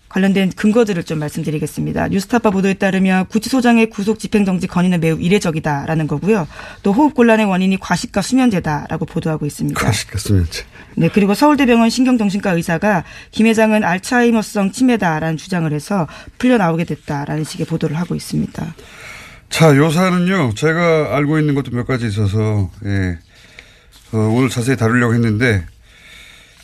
관련된 0.09 0.51
근거들을 0.55 1.03
좀 1.03 1.19
말씀드리겠습니다. 1.19 2.09
뉴스타파 2.09 2.49
보도에 2.49 2.73
따르면 2.73 3.27
구치소장의 3.27 3.89
구속 3.91 4.19
집행정지 4.19 4.67
건의는 4.67 4.99
매우 4.99 5.19
이례적이다라는 5.19 6.07
거고요. 6.07 6.47
또 6.83 6.91
호흡곤란의 6.91 7.45
원인이 7.45 7.79
과식과 7.79 8.21
수면제다라고 8.21 9.05
보도하고 9.05 9.45
있습니다. 9.45 9.79
과식과 9.79 10.17
수면제. 10.17 10.63
네, 10.95 11.09
그리고 11.13 11.33
서울대병원 11.33 11.89
신경정신과 11.89 12.51
의사가 12.51 13.03
김 13.31 13.45
회장은 13.45 13.83
알츠하이머성 13.83 14.71
치매다라는 14.71 15.37
주장을 15.37 15.71
해서 15.71 16.07
풀려 16.37 16.57
나오게 16.57 16.83
됐다라는 16.85 17.43
식의 17.43 17.67
보도를 17.67 17.97
하고 17.97 18.15
있습니다. 18.15 18.75
자, 19.49 19.75
요사는요, 19.75 20.53
제가 20.55 21.15
알고 21.15 21.39
있는 21.39 21.55
것도 21.55 21.71
몇 21.71 21.85
가지 21.87 22.07
있어서, 22.07 22.69
예, 22.85 23.17
어, 24.11 24.17
오늘 24.17 24.49
자세히 24.49 24.75
다루려고 24.75 25.13
했는데, 25.13 25.65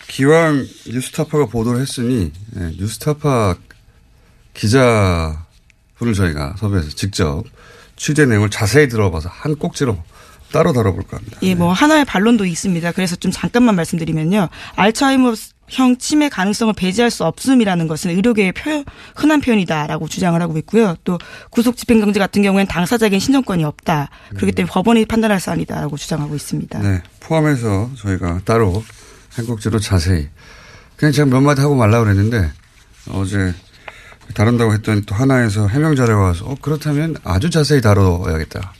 기왕 0.07 0.65
뉴스타파가 0.87 1.47
보도를 1.47 1.81
했으니, 1.81 2.31
예, 2.57 2.71
뉴스타파 2.77 3.55
기자분을 4.53 6.13
저희가 6.15 6.55
섭외해서 6.57 6.89
직접 6.89 7.43
취재 7.95 8.25
내용을 8.25 8.49
자세히 8.49 8.87
들어봐서 8.87 9.29
한 9.29 9.55
꼭지로 9.55 9.97
따로 10.51 10.73
다뤄볼까 10.73 11.17
합니다. 11.17 11.37
예, 11.43 11.55
뭐 11.55 11.73
하나의 11.73 12.05
반론도 12.05 12.45
있습니다. 12.45 12.91
그래서 12.93 13.15
좀 13.15 13.31
잠깐만 13.31 13.75
말씀드리면요. 13.75 14.47
알츠하이머형 14.75 15.97
치매 15.99 16.29
가능성을 16.29 16.73
배제할 16.73 17.11
수 17.11 17.25
없음이라는 17.25 17.87
것은 17.87 18.11
의료계의 18.11 18.53
표, 18.53 18.83
흔한 19.15 19.41
표현이다라고 19.41 20.07
주장을 20.07 20.39
하고 20.41 20.57
있고요. 20.59 20.95
또 21.03 21.17
구속 21.49 21.75
집행정지 21.75 22.19
같은 22.19 22.41
경우에는 22.41 22.67
당사자에겐 22.67 23.19
신청권이 23.19 23.65
없다. 23.65 24.09
그렇기 24.29 24.53
때문에 24.53 24.71
법원이 24.71 25.05
판단할 25.05 25.39
사안이다라고 25.41 25.97
주장하고 25.97 26.35
있습니다. 26.35 26.79
네, 26.79 27.01
포함해서 27.19 27.89
저희가 27.97 28.41
따로 28.45 28.83
한 29.35 29.45
꼭지로 29.45 29.79
자세히 29.79 30.29
그냥 30.95 31.11
제가 31.11 31.29
몇 31.29 31.41
마디 31.41 31.61
하고 31.61 31.75
말라 31.75 31.99
그랬는데 31.99 32.51
어제 33.09 33.53
다룬다고 34.33 34.73
했더니 34.73 35.01
또 35.05 35.13
하나에서 35.13 35.67
해명 35.67 35.95
자료가 35.95 36.23
와서 36.23 36.45
어, 36.45 36.55
그렇다면 36.61 37.15
아주 37.23 37.49
자세히 37.49 37.81
다뤄야겠다. 37.81 38.73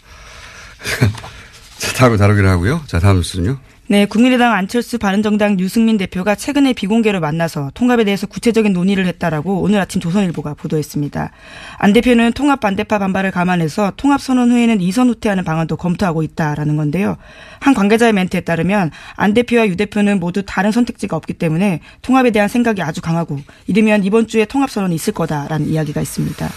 자, 1.77 1.93
다음에 1.93 2.17
다루기로 2.17 2.49
하고요. 2.49 2.81
자, 2.87 2.99
다음 2.99 3.17
뉴스는요. 3.17 3.59
네, 3.87 4.07
국민의당 4.07 4.53
안철수 4.53 4.97
바른정당 4.97 5.59
유승민 5.59 5.97
대표가 5.97 6.33
최근에 6.33 6.73
비공개로 6.73 7.19
만나서 7.19 7.69
통합에 7.75 8.03
대해서 8.03 8.25
구체적인 8.25 8.73
논의를 8.73 9.05
했다라고 9.05 9.61
오늘 9.61 9.79
아침 9.79 10.01
조선일보가 10.01 10.55
보도했습니다. 10.55 11.29
안 11.77 11.93
대표는 11.93 12.33
통합 12.33 12.61
반대파 12.61 12.97
반발을 12.97 13.29
감안해서 13.29 13.93
통합 13.95 14.21
선언 14.21 14.49
후에는 14.49 14.81
이선 14.81 15.09
후퇴하는 15.09 15.43
방안도 15.43 15.77
검토하고 15.77 16.23
있다라는 16.23 16.77
건데요. 16.77 17.17
한 17.59 17.75
관계자의 17.75 18.13
멘트에 18.13 18.41
따르면 18.41 18.89
안 19.15 19.35
대표와 19.35 19.67
유 19.67 19.75
대표는 19.75 20.19
모두 20.19 20.41
다른 20.43 20.71
선택지가 20.71 21.15
없기 21.15 21.33
때문에 21.33 21.81
통합에 22.01 22.31
대한 22.31 22.49
생각이 22.49 22.81
아주 22.81 23.01
강하고 23.01 23.39
이르면 23.67 24.03
이번 24.03 24.25
주에 24.25 24.45
통합 24.45 24.71
선언이 24.71 24.95
있을 24.95 25.13
거다라는 25.13 25.67
이야기가 25.67 26.01
있습니다. 26.01 26.49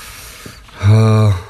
아, 0.81 1.48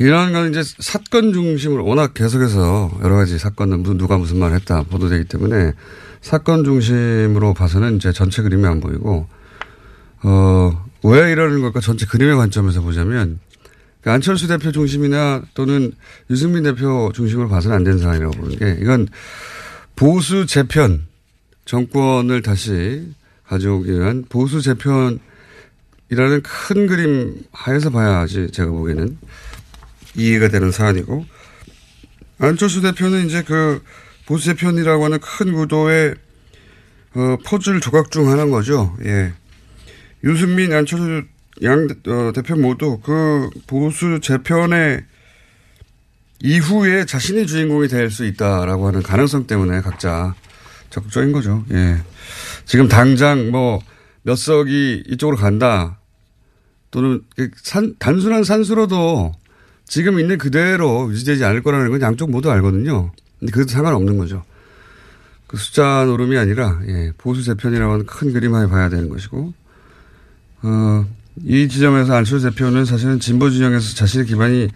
이런 0.00 0.32
건 0.32 0.48
이제 0.48 0.62
사건 0.78 1.34
중심으로 1.34 1.84
워낙 1.84 2.14
계속해서 2.14 3.00
여러 3.02 3.16
가지 3.16 3.38
사건은 3.38 3.80
무슨 3.80 3.98
누가 3.98 4.16
무슨 4.16 4.38
말을 4.38 4.56
했다 4.56 4.82
보도되기 4.84 5.24
때문에 5.24 5.74
사건 6.22 6.64
중심으로 6.64 7.52
봐서는 7.52 7.96
이제 7.96 8.10
전체 8.10 8.40
그림이 8.40 8.66
안 8.66 8.80
보이고 8.80 9.28
어, 10.22 10.84
왜 11.04 11.30
이러는 11.32 11.60
걸까 11.60 11.80
전체 11.80 12.06
그림의 12.06 12.34
관점에서 12.34 12.80
보자면 12.80 13.40
그러니까 14.00 14.14
안철수 14.14 14.48
대표 14.48 14.72
중심이나 14.72 15.42
또는 15.52 15.92
유승민 16.30 16.62
대표 16.62 17.12
중심으로 17.14 17.50
봐서는 17.50 17.76
안 17.76 17.84
되는 17.84 17.98
상황이라고 17.98 18.32
보는 18.38 18.56
게 18.56 18.78
이건 18.80 19.06
보수 19.96 20.46
재편 20.46 21.06
정권을 21.66 22.40
다시 22.40 23.06
가져오기 23.44 23.92
위한 23.92 24.24
보수 24.30 24.62
재편이라는 24.62 25.20
큰 26.42 26.86
그림 26.86 27.34
하에서 27.52 27.90
봐야지 27.90 28.50
제가 28.50 28.70
보기에는 28.70 29.18
이해가 30.14 30.48
되는 30.48 30.70
사안이고 30.70 31.24
안철수 32.38 32.80
대표는 32.80 33.26
이제 33.26 33.42
그 33.42 33.82
보수 34.26 34.46
재편이라고 34.46 35.04
하는 35.04 35.18
큰 35.20 35.52
구도의 35.52 36.14
어, 37.14 37.36
퍼즐 37.44 37.80
조각 37.80 38.10
중 38.10 38.30
하나인 38.30 38.50
거죠. 38.50 38.96
예. 39.04 39.32
유승민, 40.22 40.72
안철수 40.72 41.24
양 41.62 41.88
어, 42.06 42.32
대표 42.34 42.54
모두 42.56 43.00
그 43.00 43.50
보수 43.66 44.20
재편의 44.20 45.04
이후에 46.42 47.04
자신이 47.04 47.46
주인공이 47.46 47.88
될 47.88 48.10
수 48.10 48.24
있다라고 48.24 48.86
하는 48.86 49.02
가능성 49.02 49.46
때문에 49.46 49.80
각자 49.80 50.34
적극적인 50.90 51.32
거죠. 51.32 51.64
예. 51.72 51.98
지금 52.64 52.88
당장 52.88 53.50
뭐 53.50 53.80
몇 54.22 54.36
석이 54.36 55.04
이쪽으로 55.08 55.36
간다 55.36 55.98
또는 56.90 57.22
산, 57.56 57.94
단순한 57.98 58.44
산수로도 58.44 59.32
지금 59.90 60.20
있는 60.20 60.38
그대로 60.38 61.10
유지되지 61.10 61.44
않을 61.44 61.64
거라는 61.64 61.90
건 61.90 62.00
양쪽 62.00 62.30
모두 62.30 62.48
알거든요. 62.52 63.10
근데 63.40 63.50
그것도 63.50 63.70
상관없는 63.72 64.18
거죠. 64.18 64.44
그 65.48 65.56
숫자 65.56 66.04
노름이 66.04 66.38
아니라, 66.38 66.78
예, 66.86 67.10
보수 67.18 67.42
재편이라고 67.42 67.92
하는 67.94 68.06
큰 68.06 68.32
그림 68.32 68.54
하에 68.54 68.68
봐야 68.68 68.88
되는 68.88 69.08
것이고, 69.08 69.52
어, 70.62 71.06
이 71.44 71.68
지점에서 71.68 72.14
안철수 72.14 72.48
대표는 72.48 72.84
사실은 72.84 73.18
진보 73.18 73.50
진영에서 73.50 73.96
자신의 73.96 74.26
기반이 74.26 74.68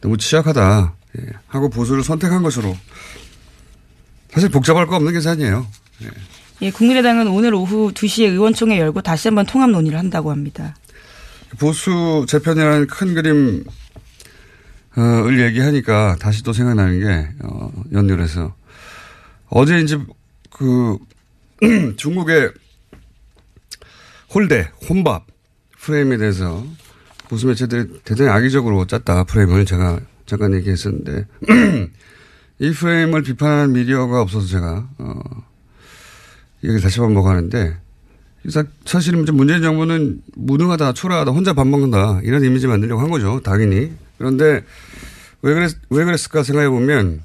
너무 0.00 0.16
취약하다, 0.16 0.94
예, 1.18 1.26
하고 1.46 1.68
보수를 1.68 2.02
선택한 2.02 2.42
것으로, 2.42 2.74
사실 4.30 4.48
복잡할 4.48 4.86
거 4.86 4.96
없는 4.96 5.12
계산이에요. 5.12 5.66
예. 6.04 6.08
예, 6.62 6.70
국민의당은 6.70 7.28
오늘 7.28 7.52
오후 7.52 7.92
2시에 7.92 8.30
의원총회 8.30 8.78
열고 8.78 9.02
다시 9.02 9.28
한번 9.28 9.44
통합 9.44 9.68
논의를 9.68 9.98
한다고 9.98 10.30
합니다. 10.30 10.74
보수 11.58 12.24
재편이라는 12.26 12.86
큰 12.86 13.12
그림 13.14 13.64
을 14.96 15.40
얘기하니까 15.40 16.16
다시 16.20 16.44
또 16.44 16.52
생각나는 16.52 17.00
게, 17.00 17.28
어, 17.44 17.72
연결해서. 17.92 18.54
어제 19.48 19.80
이제 19.80 19.98
그, 20.50 20.98
중국의 21.96 22.52
홀대, 24.32 24.70
혼밥 24.88 25.26
프레임에 25.80 26.16
대해서 26.16 26.64
보수 27.28 27.46
매체들이 27.46 28.02
대단히 28.04 28.30
악의적으로 28.30 28.86
짰다 28.86 29.24
프레임을 29.24 29.64
제가 29.64 29.98
잠깐 30.26 30.54
얘기했었는데, 30.54 31.26
이 32.60 32.70
프레임을 32.70 33.22
비판하는 33.22 33.72
미디어가 33.72 34.20
없어서 34.20 34.46
제가, 34.46 34.88
어, 34.98 35.20
얘기를 36.62 36.80
다시 36.80 37.00
반복하는데, 37.00 37.76
사실은 38.84 39.24
문재인 39.24 39.60
정부는 39.60 40.22
무능하다, 40.36 40.92
초라하다, 40.92 41.32
혼자 41.32 41.52
밥 41.52 41.66
먹는다, 41.66 42.20
이런 42.22 42.44
이미지 42.44 42.68
만들려고 42.68 43.00
한 43.00 43.10
거죠, 43.10 43.40
당연히. 43.40 44.03
그런데 44.18 44.64
왜 45.42 45.54
그랬, 45.54 45.72
왜 45.90 46.04
그랬을까 46.04 46.42
생각해 46.42 46.68
보면 46.68 47.22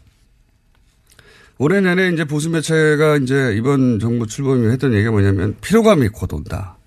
올해 1.57 1.81
내내 1.81 2.09
이제 2.09 2.23
보수 2.23 2.49
매체가 2.49 3.17
이제 3.17 3.53
이번 3.57 3.99
정부 3.99 4.25
출범이 4.25 4.67
했던 4.67 4.93
얘기가 4.93 5.11
뭐냐면 5.11 5.55
피로감이 5.61 6.07
곧 6.09 6.33
온다. 6.33 6.77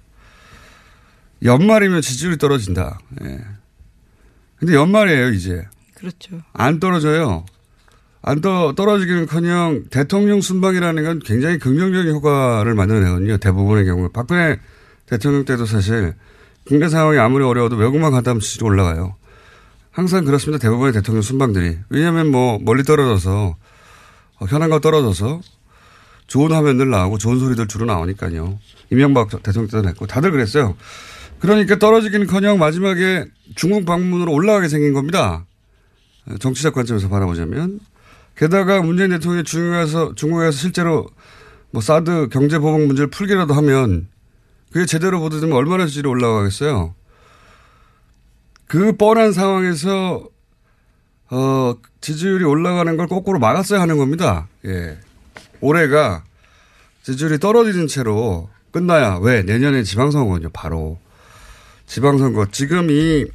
연말이면 1.45 2.01
지지율이 2.01 2.39
떨어진다. 2.39 2.99
예. 3.23 3.41
근데 4.57 4.75
연말이에요, 4.75 5.31
이제. 5.31 5.67
그렇죠. 5.95 6.41
안 6.53 6.81
떨어져요. 6.81 7.45
안 8.23 8.41
떠, 8.41 8.73
떨어지기는 8.75 9.27
커녕 9.27 9.85
대통령 9.91 10.41
순방이라는 10.41 11.03
건 11.03 11.19
굉장히 11.19 11.59
긍정적인 11.59 12.15
효과를 12.15 12.75
만들어내거든요. 12.75 13.39
대부분의 13.39 13.85
경우에. 13.85 14.09
박근혜 14.13 14.61
대통령 15.07 15.45
때도 15.45 15.67
사실 15.67 16.15
국내 16.65 16.89
상황이 16.89 17.19
아무리 17.19 17.45
어려워도 17.45 17.77
외국만 17.77 18.13
갔다 18.13 18.31
하면 18.31 18.41
지지율 18.41 18.71
올라가요. 18.71 19.17
항상 19.93 20.25
그렇습니다. 20.25 20.61
대부분의 20.61 20.95
대통령 20.95 21.21
순방들이. 21.21 21.77
왜냐하면 21.91 22.31
뭐 22.31 22.59
멀리 22.61 22.83
떨어져서 22.83 23.57
어, 24.39 24.47
현안과 24.47 24.81
떨어져서 24.81 25.41
좋은 26.27 26.51
화면들 26.51 26.89
나오고 26.89 27.19
좋은 27.19 27.39
소리들 27.39 27.69
주로 27.69 27.85
나오니까요. 27.85 28.59
이명박 28.91 29.29
대통령 29.43 29.71
때도 29.71 29.87
했고 29.87 30.07
다들 30.07 30.31
그랬어요. 30.31 30.77
그러니까 31.41 31.79
떨어지기는커녕 31.79 32.59
마지막에 32.59 33.27
중국 33.55 33.85
방문으로 33.85 34.33
올라가게 34.33 34.69
생긴 34.69 34.95
겁니다. 34.95 35.45
정치적 36.39 36.75
관점에서 36.75 37.09
바라보자면 37.09 37.81
게다가 38.37 38.81
문재인 38.81 39.11
대통령이 39.11 39.45
중국에서 39.45 40.15
중국에서 40.15 40.53
실제로 40.53 41.07
뭐 41.71 41.83
사드 41.83 42.29
경제 42.31 42.59
보복 42.59 42.87
문제를 42.87 43.11
풀기라도 43.11 43.53
하면 43.55 44.09
그게 44.73 44.87
제대로 44.87 45.21
보도되면 45.21 45.55
얼마나 45.55 45.85
지지율이 45.87 46.09
올라가겠어요. 46.09 46.95
그 48.73 48.97
뻔한 48.97 49.33
상황에서 49.33 50.27
어, 51.29 51.77
지지율이 52.01 52.43
올라가는 52.45 52.97
걸 52.97 53.07
거꾸로 53.07 53.39
막았어야 53.39 53.83
하는 53.83 53.99
겁니다. 53.99 54.49
예. 54.65 54.97
올해가 55.61 56.25
지지율이 57.03 57.39
떨어지는 57.39 57.87
채로 57.87 58.49
끝나야 58.71 59.19
왜 59.21 59.43
내년에 59.43 59.83
지방선거군요. 59.83 60.49
바로 60.55 60.99
지방선거. 61.85 62.47
지금 62.51 62.89
이 62.91 63.27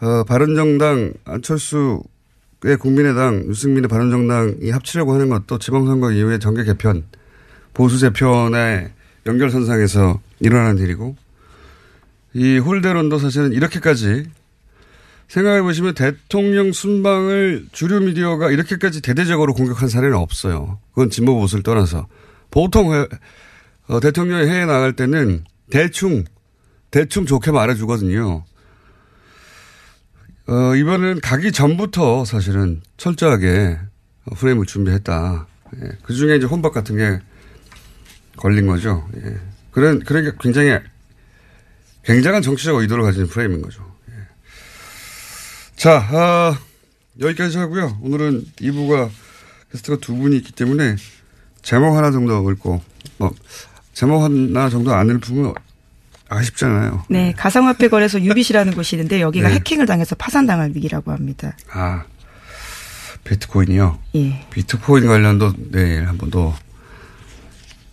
어, 0.00 0.24
바른정당 0.24 1.12
안철수의 1.24 2.00
국민의당 2.80 3.44
유승민의 3.46 3.86
바른정당이 3.86 4.70
합치려고 4.72 5.14
하는 5.14 5.28
것도 5.28 5.60
지방선거 5.60 6.10
이후에 6.10 6.40
정계 6.40 6.64
개편 6.64 7.04
보수 7.74 8.00
재편의 8.00 8.90
연결선상에서 9.24 10.20
일어나는 10.40 10.82
일이고 10.82 11.14
이 12.34 12.58
홀대론도 12.58 13.18
사실은 13.18 13.52
이렇게까지 13.52 14.26
생각해 15.28 15.62
보시면 15.62 15.94
대통령 15.94 16.72
순방을 16.72 17.68
주류 17.72 18.00
미디어가 18.00 18.50
이렇게까지 18.50 19.02
대대적으로 19.02 19.54
공격한 19.54 19.88
사례는 19.88 20.16
없어요. 20.16 20.80
그건 20.90 21.10
진보 21.10 21.34
보수를 21.34 21.62
떠나서 21.62 22.08
보통 22.50 22.94
해, 22.94 23.06
어, 23.88 24.00
대통령이 24.00 24.48
해외 24.48 24.64
나갈 24.64 24.94
때는 24.94 25.44
대충 25.70 26.24
대충 26.90 27.26
좋게 27.26 27.50
말해주거든요. 27.50 28.44
어, 30.46 30.74
이번에는 30.74 31.20
가기 31.20 31.52
전부터 31.52 32.24
사실은 32.24 32.80
철저하게 32.96 33.78
프레임을 34.34 34.64
준비했다. 34.64 35.46
예. 35.76 35.88
그 36.02 36.14
중에 36.14 36.36
이제 36.36 36.46
혼밥 36.46 36.72
같은 36.72 36.96
게 36.96 37.20
걸린 38.36 38.66
거죠. 38.66 39.06
예. 39.16 39.36
그런, 39.70 40.00
그러니까 40.00 40.36
굉장히 40.40 40.78
굉장한 42.04 42.40
정치적 42.40 42.76
의도를 42.76 43.04
가진 43.04 43.26
프레임인 43.26 43.60
거죠. 43.60 43.87
예. 45.78 45.82
자, 45.82 46.08
아, 46.10 46.58
여기까지 47.20 47.56
하고요. 47.58 47.98
오늘은 48.02 48.46
2부가 48.56 49.08
게스트가 49.70 49.98
두 50.00 50.16
분이 50.16 50.36
있기 50.38 50.52
때문에 50.52 50.96
제목 51.62 51.96
하나 51.96 52.10
정도 52.10 52.50
읽고, 52.50 52.82
뭐, 53.18 53.30
제목 53.92 54.22
하나 54.22 54.68
정도 54.70 54.92
안 54.92 55.08
읽으면 55.08 55.54
아쉽잖아요. 56.28 57.04
네, 57.08 57.32
가상화폐 57.36 57.88
거래소 57.88 58.20
유빗이라는 58.20 58.74
곳이 58.76 58.96
있는데 58.96 59.20
여기가 59.20 59.48
네. 59.48 59.54
해킹을 59.54 59.86
당해서 59.86 60.14
파산당할 60.16 60.72
위기라고 60.74 61.12
합니다. 61.12 61.56
아, 61.70 62.04
비트코인이요? 63.24 63.98
예. 64.16 64.46
비트코인 64.50 65.06
관련도 65.06 65.52
내일 65.70 66.08
한번 66.08 66.30
더 66.30 66.56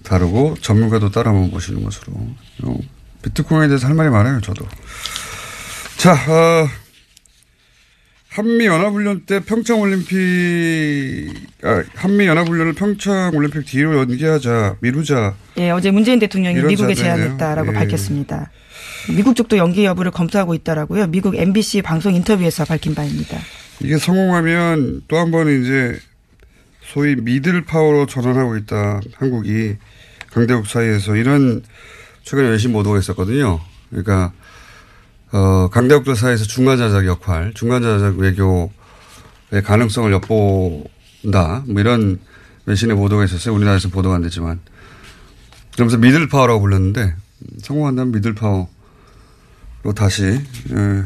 다루고 0.04 0.56
전문가도 0.62 1.12
따라 1.12 1.32
한번 1.32 1.52
보시는 1.52 1.84
것으로. 1.84 2.13
요 2.13 2.78
비트코인에 3.21 3.67
대해서 3.67 3.88
할 3.88 3.95
말이 3.95 4.10
많아요, 4.10 4.41
저도. 4.41 4.65
자, 5.98 6.13
어, 6.13 6.69
한미연합훈련 8.36 9.21
때 9.26 9.39
평창올림픽, 9.39 11.34
아, 11.63 11.84
한미연합훈련을 11.95 12.74
평창올림픽 12.74 13.65
뒤로 13.65 13.98
연기하자, 14.00 14.76
미루자. 14.82 15.36
예, 15.58 15.69
어제 15.69 15.89
문재인 15.89 16.19
대통령이 16.19 16.62
미국에. 16.63 16.93
제안했다라고 16.95 17.69
예. 17.69 17.74
밝혔습니다. 17.74 18.52
미국 19.15 19.36
쪽도 19.38 19.56
연기 19.58 19.86
여부를 19.86 20.12
검토하고 20.12 20.54
있다라고요. 20.54 21.08
미국 21.08 21.36
MBC 21.36 21.82
방송 21.82 22.13
인터뷰에서 22.13 22.65
밝힌 22.65 22.93
바입니다. 22.93 23.38
이게 23.80 23.98
성공하면 23.98 25.04
또 25.08 25.17
한 25.17 25.32
번 25.32 25.48
이제 25.48 25.98
소위 26.84 27.15
미들 27.15 27.62
파워로 27.63 28.06
전환하고 28.06 28.58
있다. 28.58 29.00
한국이 29.15 29.76
강대국 30.32 30.67
사이에서 30.67 31.15
이런 31.15 31.63
최근에 32.24 32.50
외신 32.50 32.74
보도가 32.74 33.00
있었거든요. 33.00 33.62
그러니까 33.89 34.34
어 35.36 35.67
강대국들 35.67 36.15
사이에서 36.15 36.45
중간자적 36.45 37.06
역할, 37.08 37.54
중간자적 37.54 38.17
외교의 38.17 38.69
가능성을 39.65 40.10
엿본다. 40.13 41.65
뭐 41.67 41.82
이런 41.82 42.21
외신의 42.65 42.95
보도가 42.95 43.26
있었어요. 43.26 43.54
우리나라에서 43.54 43.89
보도가 43.89 44.15
안 44.15 44.21
됐지만. 44.21 44.62
그러면서 45.74 45.98
middle 45.98 46.30
power라고 46.30 46.62
불렀는데 46.62 47.02
음, 47.02 47.48
성공한다면 47.62 48.13
middle 48.13 48.34
power로 48.34 48.69
다시 49.93 50.24
예, 50.24 51.04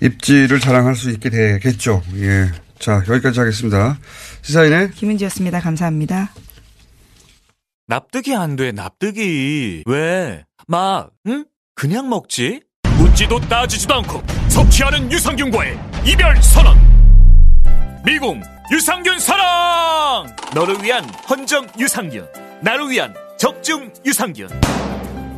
입지를 0.00 0.58
자랑할 0.58 0.94
수 0.94 1.10
있게 1.10 1.28
되겠죠. 1.28 2.02
예. 2.14 2.50
자, 2.78 3.04
여기까지 3.06 3.38
하겠습니다. 3.38 3.98
시사인의 4.40 4.92
김은지였습니다. 4.92 5.60
감사합니다. 5.60 6.32
납득이 7.86 8.34
안 8.34 8.56
돼, 8.56 8.72
납득이. 8.72 9.82
왜? 9.86 10.46
막, 10.66 11.10
응? 11.26 11.44
그냥 11.78 12.08
먹지? 12.08 12.62
묻지도 12.96 13.38
따지지도 13.38 13.96
않고 13.96 14.22
섭취하는 14.48 15.12
유산균과의 15.12 15.78
이별 16.06 16.42
선언! 16.42 16.74
미궁 18.02 18.40
유산균 18.72 19.18
사랑! 19.18 20.34
너를 20.54 20.82
위한 20.82 21.04
헌정 21.28 21.66
유산균, 21.78 22.26
나를 22.62 22.88
위한 22.88 23.12
적중 23.38 23.92
유산균. 24.06 24.48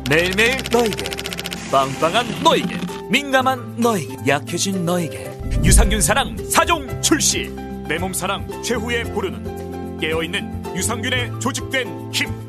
매일매일 0.09 0.59
너에게, 0.71 1.03
빵빵한 1.69 2.41
너에게, 2.41 2.77
민감한 3.09 3.75
너에게, 3.75 4.15
약해진 4.25 4.85
너에게. 4.85 5.29
유산균 5.65 5.99
사랑 5.99 6.37
4종 6.37 7.03
출시! 7.03 7.49
내 7.89 7.97
몸 7.99 8.13
사랑 8.13 8.47
최후의 8.63 9.03
보루는 9.03 9.97
깨어있는 9.99 10.73
유산균의 10.77 11.31
조직된 11.41 12.13
힘! 12.13 12.48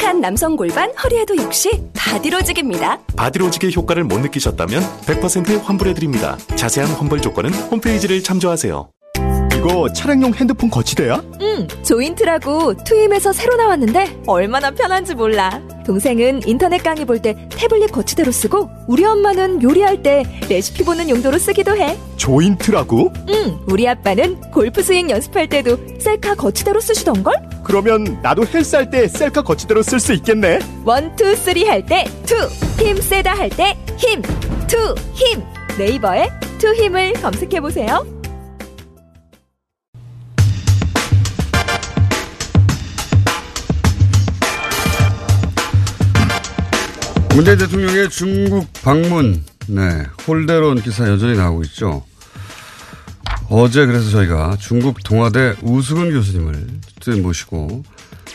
삐딱한 0.00 0.20
남성 0.20 0.56
골반 0.56 0.90
허리에도 0.96 1.36
역시 1.36 1.70
바디로직입니다. 1.94 2.98
바디로직의 3.16 3.74
효과를 3.76 4.04
못 4.04 4.18
느끼셨다면 4.20 4.82
100% 5.06 5.62
환불해드립니다. 5.62 6.38
자세한 6.56 6.90
환불 6.92 7.20
조건은 7.20 7.52
홈페이지를 7.52 8.22
참조하세요. 8.22 8.88
이거 9.54 9.92
차량용 9.92 10.32
핸드폰 10.34 10.70
거치대야? 10.70 11.22
응, 11.42 11.68
조인트라고 11.82 12.82
투힘에서 12.82 13.34
새로 13.34 13.56
나왔는데 13.56 14.22
얼마나 14.26 14.70
편한지 14.70 15.14
몰라. 15.14 15.60
동생은 15.84 16.42
인터넷 16.46 16.78
강의 16.82 17.04
볼 17.04 17.20
때 17.20 17.34
태블릿 17.50 17.92
거치대로 17.92 18.32
쓰고 18.32 18.70
우리 18.88 19.04
엄마는 19.04 19.62
요리할 19.62 20.02
때 20.02 20.22
레시피 20.48 20.82
보는 20.84 21.10
용도로 21.10 21.38
쓰기도 21.38 21.76
해. 21.76 21.98
조인트라고? 22.16 23.12
응, 23.28 23.58
우리 23.66 23.86
아빠는 23.86 24.40
골프 24.50 24.82
스윙 24.82 25.10
연습할 25.10 25.48
때도 25.50 25.76
셀카 25.98 26.36
거치대로 26.36 26.80
쓰시던걸? 26.80 27.49
그러면 27.70 28.18
나도 28.20 28.44
헬스 28.44 28.74
할 28.74 28.90
때 28.90 29.06
셀카 29.06 29.42
거치대로 29.42 29.80
쓸 29.84 30.00
수 30.00 30.12
있겠네. 30.12 30.58
One, 30.84 31.14
two, 31.14 31.36
three 31.36 31.64
할 31.64 31.86
때 31.86 32.04
two, 32.26 32.34
힘 32.82 32.96
세다 33.00 33.32
할 33.32 33.48
때 33.48 33.76
힘, 33.96 34.20
투, 34.66 34.76
힘. 35.14 35.40
네이버에 35.78 36.28
투 36.58 36.74
힘을 36.74 37.12
검색해 37.12 37.60
보세요. 37.60 38.04
문재인 47.36 47.56
대통령의 47.58 48.10
중국 48.10 48.66
방문, 48.82 49.44
네, 49.68 50.04
홀대론 50.26 50.82
기사 50.82 51.08
여전히 51.08 51.36
나오고 51.36 51.62
있죠. 51.62 52.02
어제 53.52 53.84
그래서 53.86 54.10
저희가 54.10 54.56
중국 54.60 55.02
동화대 55.02 55.56
우수근 55.62 56.12
교수님을 56.12 56.66
모시고 57.22 57.82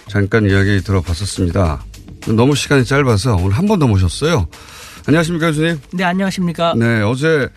잠깐 0.07 0.45
이야기 0.49 0.81
들어봤었습니다. 0.81 1.83
너무 2.35 2.55
시간이 2.55 2.83
짧아서 2.85 3.35
오늘 3.37 3.51
한 3.51 3.65
번 3.67 3.79
더 3.79 3.87
모셨어요. 3.87 4.47
안녕하십니까, 5.07 5.47
교수님? 5.47 5.79
네, 5.93 6.03
안녕하십니까. 6.03 6.73
네, 6.75 7.01
어제 7.01 7.47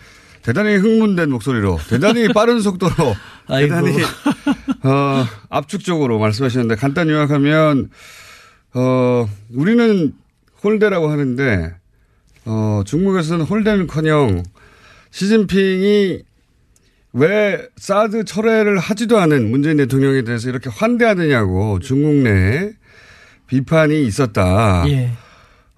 대단히 0.41 0.75
흥분된 0.77 1.29
목소리로, 1.31 1.79
대단히 1.89 2.27
빠른 2.33 2.61
속도로. 2.61 3.15
대단히, 3.47 3.97
어, 4.83 5.25
압축적으로 5.49 6.19
말씀하셨는데, 6.19 6.75
간단히 6.75 7.11
요약하면, 7.11 7.89
어, 8.73 9.27
우리는 9.53 10.13
홀대라고 10.63 11.09
하는데, 11.11 11.73
어, 12.45 12.83
중국에서는 12.85 13.45
홀대는 13.45 13.87
커녕, 13.87 14.43
시진핑이 15.11 16.19
왜 17.13 17.67
사드 17.77 18.25
철회를 18.25 18.77
하지도 18.77 19.17
않은 19.19 19.49
문재인 19.49 19.77
대통령에 19.77 20.23
대해서 20.23 20.49
이렇게 20.49 20.69
환대하느냐고 20.69 21.79
중국 21.79 22.13
내에 22.15 22.71
비판이 23.47 24.05
있었다. 24.05 24.85
예. 24.89 25.11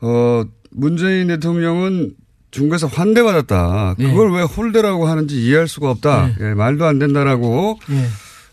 어, 0.02 0.44
문재인 0.72 1.28
대통령은 1.28 2.15
중국에서 2.52 2.88
환대받았다. 2.88 3.96
예. 4.00 4.04
그걸 4.04 4.34
왜 4.34 4.41
홀대라고 4.41 5.08
하는지 5.08 5.41
이해할 5.41 5.70
수가 5.70 5.89
없다. 5.89 6.32
예, 6.41 6.54
말도 6.54 6.86
안 6.86 7.00
된다라고 7.00 7.80
예. 7.91 8.06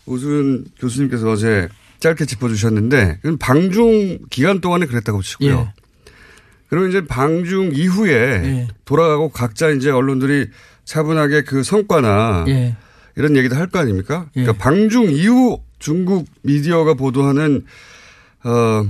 우준 0.05 0.65
교수님께서 0.79 1.29
어제 1.29 1.67
짧게 1.99 2.25
짚어주셨는데, 2.25 3.19
방중 3.39 4.19
기간 4.29 4.61
동안에 4.61 4.85
그랬다고 4.85 5.21
치고요. 5.21 5.73
예. 6.71 6.75
그리고 6.75 6.87
이제 6.87 7.05
방중 7.05 7.71
이후에 7.73 8.13
예. 8.13 8.67
돌아가고 8.85 9.29
각자 9.29 9.69
이제 9.69 9.89
언론들이 9.89 10.47
차분하게 10.85 11.43
그 11.43 11.63
성과나 11.63 12.45
예. 12.47 12.75
이런 13.15 13.35
얘기도 13.35 13.55
할 13.55 13.67
거 13.67 13.79
아닙니까? 13.79 14.27
그러니까 14.33 14.53
방중 14.63 15.11
이후 15.11 15.59
중국 15.79 16.25
미디어가 16.43 16.93
보도하는 16.93 17.65
어, 18.43 18.85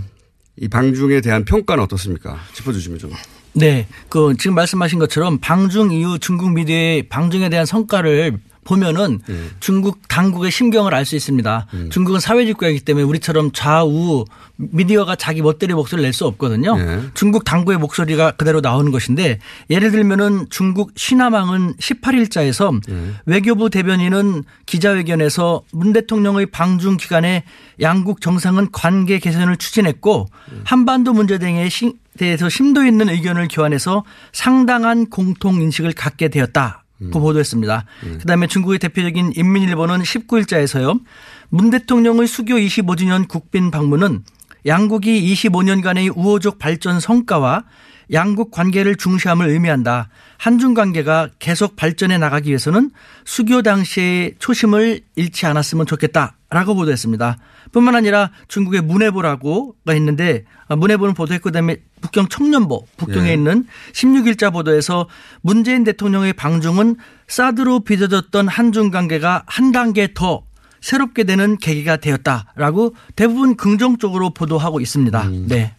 이 0.57 0.67
방중에 0.67 1.21
대한 1.21 1.45
평가는 1.45 1.83
어떻습니까? 1.83 2.37
짚어주시면 2.53 2.99
좀. 2.99 3.11
네. 3.53 3.87
그 4.09 4.35
지금 4.37 4.55
말씀하신 4.55 4.99
것처럼 4.99 5.39
방중 5.39 5.91
이후 5.91 6.19
중국 6.19 6.51
미디어의 6.53 7.09
방중에 7.09 7.49
대한 7.49 7.65
성과를 7.65 8.37
보면은 8.79 9.19
중국 9.59 10.07
당국의 10.07 10.51
심경을 10.51 10.93
알 10.93 11.05
수 11.05 11.15
있습니다. 11.15 11.65
중국은 11.89 12.19
사회주의 12.19 12.53
국가이기 12.53 12.81
때문에 12.81 13.03
우리처럼 13.03 13.49
좌우 13.51 14.25
미디어가 14.57 15.15
자기 15.15 15.41
멋대로 15.41 15.75
목소리를 15.75 16.03
낼 16.03 16.13
수 16.13 16.25
없거든요. 16.27 16.75
중국 17.15 17.45
당국의 17.45 17.79
목소리가 17.79 18.31
그대로 18.31 18.61
나오는 18.61 18.91
것인데 18.91 19.39
예를 19.71 19.89
들면은 19.91 20.45
중국 20.51 20.91
시나망은 20.95 21.75
18일자에서 21.77 22.79
외교부 23.25 23.69
대변인은 23.71 24.43
기자회견에서 24.67 25.63
문 25.71 25.93
대통령의 25.93 26.45
방중 26.47 26.97
기간에 26.97 27.43
양국 27.81 28.21
정상은 28.21 28.67
관계 28.71 29.17
개선을 29.19 29.57
추진했고 29.57 30.27
한반도 30.63 31.13
문제 31.13 31.37
등에 31.39 31.69
시- 31.69 31.93
대해서 32.17 32.49
심도 32.49 32.83
있는 32.85 33.07
의견을 33.09 33.47
교환해서 33.49 34.03
상당한 34.33 35.09
공통 35.09 35.61
인식을 35.61 35.93
갖게 35.93 36.27
되었다. 36.27 36.78
고 37.11 37.19
보도했습니다. 37.19 37.85
그다음에 38.19 38.47
중국의 38.47 38.79
대표적인 38.79 39.33
인민일보는 39.35 40.01
19일자에서요. 40.01 41.01
문 41.49 41.69
대통령의 41.69 42.27
수교 42.27 42.55
25주년 42.55 43.27
국빈 43.27 43.71
방문은 43.71 44.23
양국이 44.65 45.33
25년간의 45.33 46.15
우호적 46.15 46.59
발전 46.59 46.99
성과와 46.99 47.63
양국 48.11 48.51
관계를 48.51 48.95
중시함을 48.95 49.47
의미한다. 49.47 50.09
한중 50.37 50.73
관계가 50.73 51.29
계속 51.39 51.75
발전해 51.75 52.17
나가기 52.17 52.49
위해서는 52.49 52.91
수교 53.25 53.61
당시의 53.61 54.35
초심을 54.39 55.01
잃지 55.15 55.45
않았으면 55.45 55.85
좋겠다라고 55.85 56.75
보도했습니다. 56.75 57.37
뿐만 57.71 57.95
아니라 57.95 58.31
중국의 58.47 58.81
문해보라고가 58.81 59.93
있는데 59.95 60.45
아, 60.67 60.75
문해보는 60.75 61.13
보도했고 61.13 61.49
그다음에 61.49 61.77
북경 62.01 62.29
청년보 62.29 62.85
북경에 62.97 63.29
예. 63.29 63.33
있는 63.33 63.65
16일자 63.93 64.51
보도에서 64.51 65.07
문재인 65.41 65.83
대통령의 65.83 66.33
방중은 66.33 66.95
사드로 67.27 67.81
빚어졌던 67.81 68.47
한중 68.47 68.91
관계가 68.91 69.43
한 69.45 69.71
단계 69.71 70.13
더 70.13 70.43
새롭게 70.81 71.25
되는 71.25 71.57
계기가 71.57 71.97
되었다라고 71.97 72.95
대부분 73.15 73.55
긍정적으로 73.55 74.29
보도하고 74.33 74.79
있습니다. 74.79 75.29
네. 75.47 75.75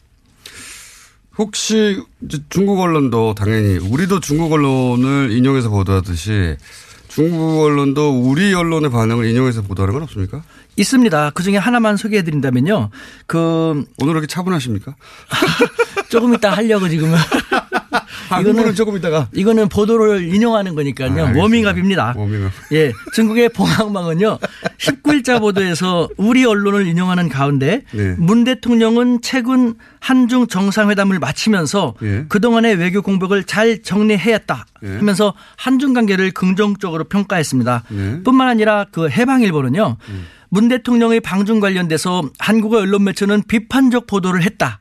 혹시 1.41 1.99
중국 2.51 2.81
언론도 2.81 3.35
당연히 3.35 3.79
우리도 3.79 4.21
중국 4.21 4.53
언론을 4.53 5.31
인용해서 5.31 5.71
보도하듯이 5.71 6.59
중국 7.09 7.63
언론도 7.63 8.21
우리 8.21 8.53
언론의 8.53 8.91
반응을 8.91 9.25
인용해서 9.25 9.63
보도하는 9.63 9.95
건 9.95 10.03
없습니까? 10.03 10.43
있습니다. 10.77 11.31
그 11.31 11.43
중에 11.43 11.57
하나만 11.57 11.97
소개해 11.97 12.25
드린다면요. 12.25 12.91
그. 13.27 13.87
오늘 13.99 14.13
이렇게 14.13 14.27
차분하십니까? 14.27 14.95
조금 16.11 16.35
이따 16.35 16.51
하려고 16.51 16.91
지금은. 16.91 17.17
이거는 18.39 18.75
조금 18.75 18.97
이따가. 18.97 19.29
이거는 19.33 19.69
보도를 19.69 20.33
인용하는 20.33 20.75
거니까요. 20.75 21.27
아. 21.27 21.33
워밍업입니다. 21.37 22.15
워밍업. 22.17 22.53
예. 22.73 22.93
중국의 23.15 23.49
봉황망은요. 23.51 24.39
19일자 24.79 25.41
보도에서 25.41 26.09
우리 26.17 26.45
언론을 26.45 26.87
인용하는 26.87 27.29
가운데 27.29 27.83
네. 27.93 28.15
문 28.19 28.45
대통령은 28.45 29.21
최근 29.23 29.75
한중 30.01 30.47
정상회담을 30.47 31.19
마치면서 31.19 31.95
예. 32.03 32.25
그동안의 32.29 32.77
외교 32.77 33.03
공백을 33.03 33.45
잘 33.45 33.83
정리해왔다 33.83 34.67
예. 34.85 34.89
하면서 34.97 35.35
한중 35.57 35.95
관계를 35.95 36.31
긍정적으로 36.31 37.05
평가했습니다. 37.05 37.85
네. 37.89 38.23
뿐만 38.23 38.49
아니라 38.49 38.87
그 38.91 39.09
해방일보는요. 39.09 39.97
문 40.51 40.69
대통령의 40.69 41.21
방중 41.21 41.61
관련돼서 41.61 42.23
한국의 42.39 42.81
언론 42.81 43.05
매체는 43.05 43.45
비판적 43.47 44.07
보도를 44.07 44.43
했다. 44.43 44.81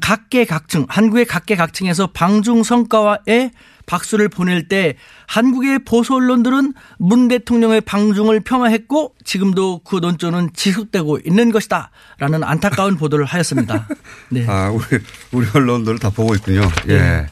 각계각층, 0.00 0.86
한국의 0.88 1.24
각계각층에서 1.24 2.08
방중 2.08 2.62
성과에 2.62 3.50
박수를 3.86 4.28
보낼 4.28 4.68
때 4.68 4.96
한국의 5.26 5.80
보수 5.84 6.14
언론들은 6.14 6.74
문 6.98 7.28
대통령의 7.28 7.80
방중을 7.80 8.40
폄하했고 8.40 9.14
지금도 9.24 9.80
그 9.84 9.96
논조는 9.96 10.50
지속되고 10.54 11.20
있는 11.24 11.52
것이다. 11.52 11.90
라는 12.18 12.42
안타까운 12.44 12.96
보도를 12.98 13.24
하였습니다. 13.24 13.88
네. 14.30 14.44
아, 14.48 14.70
우리, 14.70 14.84
우리 15.32 15.46
언론들 15.54 15.98
다 15.98 16.10
보고 16.10 16.34
있군요. 16.34 16.62
예. 16.88 17.26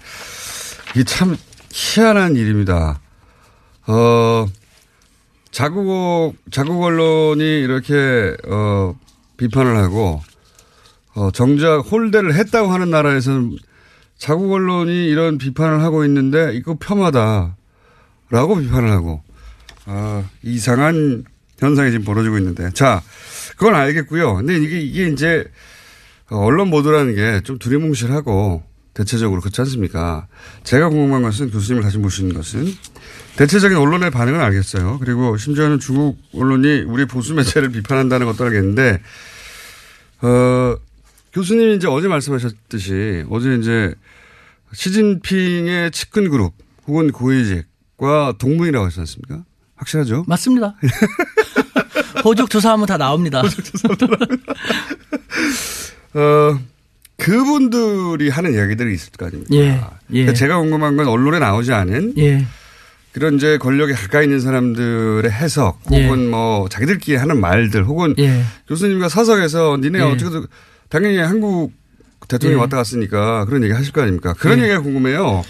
이게 0.94 1.04
참 1.04 1.36
희한한 1.72 2.36
일입니다. 2.36 3.00
어, 3.86 4.46
자국, 5.50 6.36
자국 6.50 6.82
언론이 6.82 7.44
이렇게, 7.44 8.36
어, 8.48 8.94
비판을 9.36 9.76
하고, 9.76 10.22
어, 11.14 11.30
정작 11.30 11.78
홀대를 11.90 12.34
했다고 12.34 12.70
하는 12.70 12.90
나라에서는 12.90 13.56
자국 14.18 14.52
언론이 14.52 15.06
이런 15.08 15.38
비판을 15.38 15.80
하고 15.82 16.04
있는데 16.04 16.52
이거 16.54 16.76
폄하다. 16.76 17.56
라고 18.30 18.56
비판을 18.56 18.90
하고, 18.90 19.22
아, 19.84 20.24
이상한 20.42 21.24
현상이 21.58 21.90
지금 21.92 22.04
벌어지고 22.04 22.38
있는데. 22.38 22.70
자, 22.72 23.02
그건 23.56 23.74
알겠고요. 23.74 24.36
근데 24.36 24.56
이게, 24.56 24.80
이게 24.80 25.08
이제 25.08 25.44
언론 26.30 26.70
보도라는 26.70 27.14
게 27.14 27.40
좀 27.44 27.58
두리뭉실하고 27.58 28.62
대체적으로 28.94 29.40
그렇지 29.40 29.60
않습니까? 29.60 30.26
제가 30.64 30.88
궁금한 30.88 31.22
것은 31.22 31.50
교수님을 31.50 31.82
다시 31.82 31.98
모시는 31.98 32.32
것은 32.34 32.66
대체적인 33.36 33.76
언론의 33.76 34.10
반응은 34.10 34.40
알겠어요. 34.40 34.98
그리고 35.00 35.36
심지어는 35.36 35.80
중국 35.80 36.16
언론이 36.34 36.82
우리 36.82 37.04
보수 37.04 37.34
매체를 37.34 37.70
비판한다는 37.70 38.26
것도 38.26 38.44
알겠는데, 38.44 39.00
어, 40.22 40.76
교수님이 41.34 41.76
이제 41.76 41.88
어제 41.88 42.08
말씀하셨듯이 42.08 43.24
어제 43.28 43.56
이제 43.56 43.94
시진핑의 44.72 45.90
측근 45.90 46.30
그룹 46.30 46.54
혹은 46.86 47.10
고위직과 47.10 48.34
동문이라고 48.38 48.86
하지 48.86 49.00
않습니까? 49.00 49.44
확실하죠? 49.76 50.24
맞습니다. 50.28 50.76
호적 52.24 52.48
조사하면 52.48 52.86
다 52.86 52.96
나옵니다. 52.96 53.42
어, 56.14 56.60
그분들이 57.16 58.30
하는 58.30 58.54
이야기들이 58.54 58.94
있을 58.94 59.10
거 59.12 59.26
아닙니까? 59.26 59.54
예, 59.54 59.66
예. 59.66 59.80
그러니까 60.10 60.32
제가 60.34 60.60
궁금한 60.60 60.96
건 60.96 61.08
언론에 61.08 61.40
나오지 61.40 61.72
않은 61.72 62.14
예. 62.18 62.46
그런 63.12 63.34
이제 63.34 63.58
권력에 63.58 63.92
가까이 63.92 64.24
있는 64.24 64.38
사람들의 64.40 65.30
해석 65.30 65.80
예. 65.92 66.06
혹은 66.06 66.30
뭐 66.30 66.68
자기들끼리 66.68 67.16
하는 67.16 67.40
말들 67.40 67.84
혹은 67.84 68.14
예. 68.18 68.42
교수님과 68.68 69.08
사석에서 69.08 69.78
니네 69.80 69.98
예. 69.98 70.02
어떻게든 70.02 70.46
당연히 70.94 71.18
한국 71.18 71.72
대통령이 72.28 72.56
예. 72.56 72.60
왔다 72.60 72.76
갔으니까 72.76 73.46
그런 73.46 73.64
얘기 73.64 73.72
하실 73.72 73.92
거 73.92 74.02
아닙니까? 74.02 74.32
그런 74.34 74.60
예. 74.60 74.62
얘기가 74.62 74.80
궁금해요. 74.80 75.42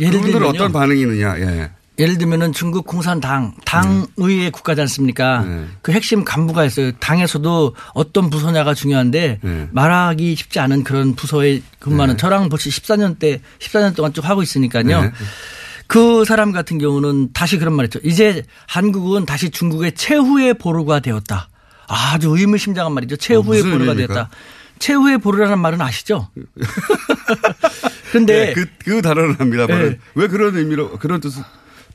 예를 0.00 0.22
들면요. 0.22 0.46
어떤 0.46 0.72
반응이 0.72 1.02
있느냐. 1.02 1.38
예. 1.38 1.70
예를 1.98 2.16
들면은 2.16 2.52
중국 2.52 2.86
공산당 2.86 3.54
당의회 3.66 4.48
국가지 4.48 4.80
않습니까? 4.80 5.44
그 5.82 5.92
핵심 5.92 6.24
간부가 6.24 6.64
있어요. 6.64 6.92
당에서도 6.92 7.74
어떤 7.92 8.30
부서냐가 8.30 8.72
중요한데 8.72 9.40
말하기 9.70 10.34
쉽지 10.34 10.60
않은 10.60 10.82
그런 10.82 11.14
부서에 11.14 11.60
근무하는 11.78 12.16
저랑 12.16 12.48
벌써 12.48 12.70
14년 12.70 13.18
때 13.18 13.42
14년 13.58 13.94
동안 13.94 14.14
쭉 14.14 14.26
하고 14.26 14.42
있으니까요. 14.42 15.02
네. 15.02 15.12
그 15.86 16.24
사람 16.24 16.52
같은 16.52 16.78
경우는 16.78 17.32
다시 17.34 17.58
그런 17.58 17.74
말 17.74 17.84
했죠. 17.84 17.98
이제 18.02 18.42
한국은 18.66 19.26
다시 19.26 19.50
중국의 19.50 19.92
최후의 19.94 20.54
보루가 20.54 21.00
되었다. 21.00 21.48
아주 21.86 22.34
의미심장한 22.36 22.92
말이죠. 22.92 23.16
최후의 23.16 23.62
무슨 23.62 23.78
보루가? 23.78 23.94
되었다. 23.94 24.30
최후의 24.78 25.18
보루라는 25.18 25.58
말은 25.58 25.80
아시죠? 25.80 26.28
근데 28.12 28.46
네, 28.46 28.52
그, 28.54 28.66
그 28.84 29.02
단어를 29.02 29.38
합니다. 29.40 29.66
예. 29.70 29.98
왜 30.14 30.28
그런 30.28 30.56
의미로 30.56 30.90
그런 30.98 31.20
뜻 31.20 31.32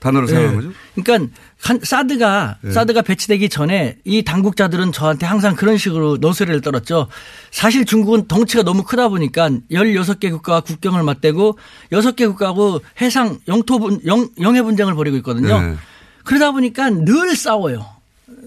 단어로 0.02 0.28
사용한 0.28 0.56
거죠? 0.56 0.72
그러니까 0.96 1.34
한 1.62 1.80
사드가 1.82 2.58
네. 2.62 2.72
사드가 2.72 3.04
배치되기 3.04 3.50
전에 3.50 3.98
이 4.04 4.24
당국자들은 4.24 4.92
저한테 4.92 5.28
항상 5.28 5.56
그런 5.56 5.78
식으로 5.78 6.18
노스레를 6.18 6.62
떨었죠. 6.62 7.08
사실 7.52 7.86
중국은 7.86 8.28
덩치가 8.28 8.64
너무 8.64 8.84
크다 8.84 9.10
보니까 9.10 9.50
16개 9.72 10.32
국가와 10.32 10.62
국경을 10.62 11.04
맞대고 11.04 11.58
6개 11.92 12.28
국가하고 12.28 12.82
해상 13.00 13.40
영토 13.48 13.78
분 13.78 14.02
영, 14.08 14.28
영해 14.42 14.64
분쟁을 14.64 14.96
벌이고 14.96 15.18
있거든요. 15.18 15.62
네. 15.62 15.76
그러다 16.24 16.52
보니까 16.52 16.90
늘 16.90 17.36
싸워요. 17.36 17.86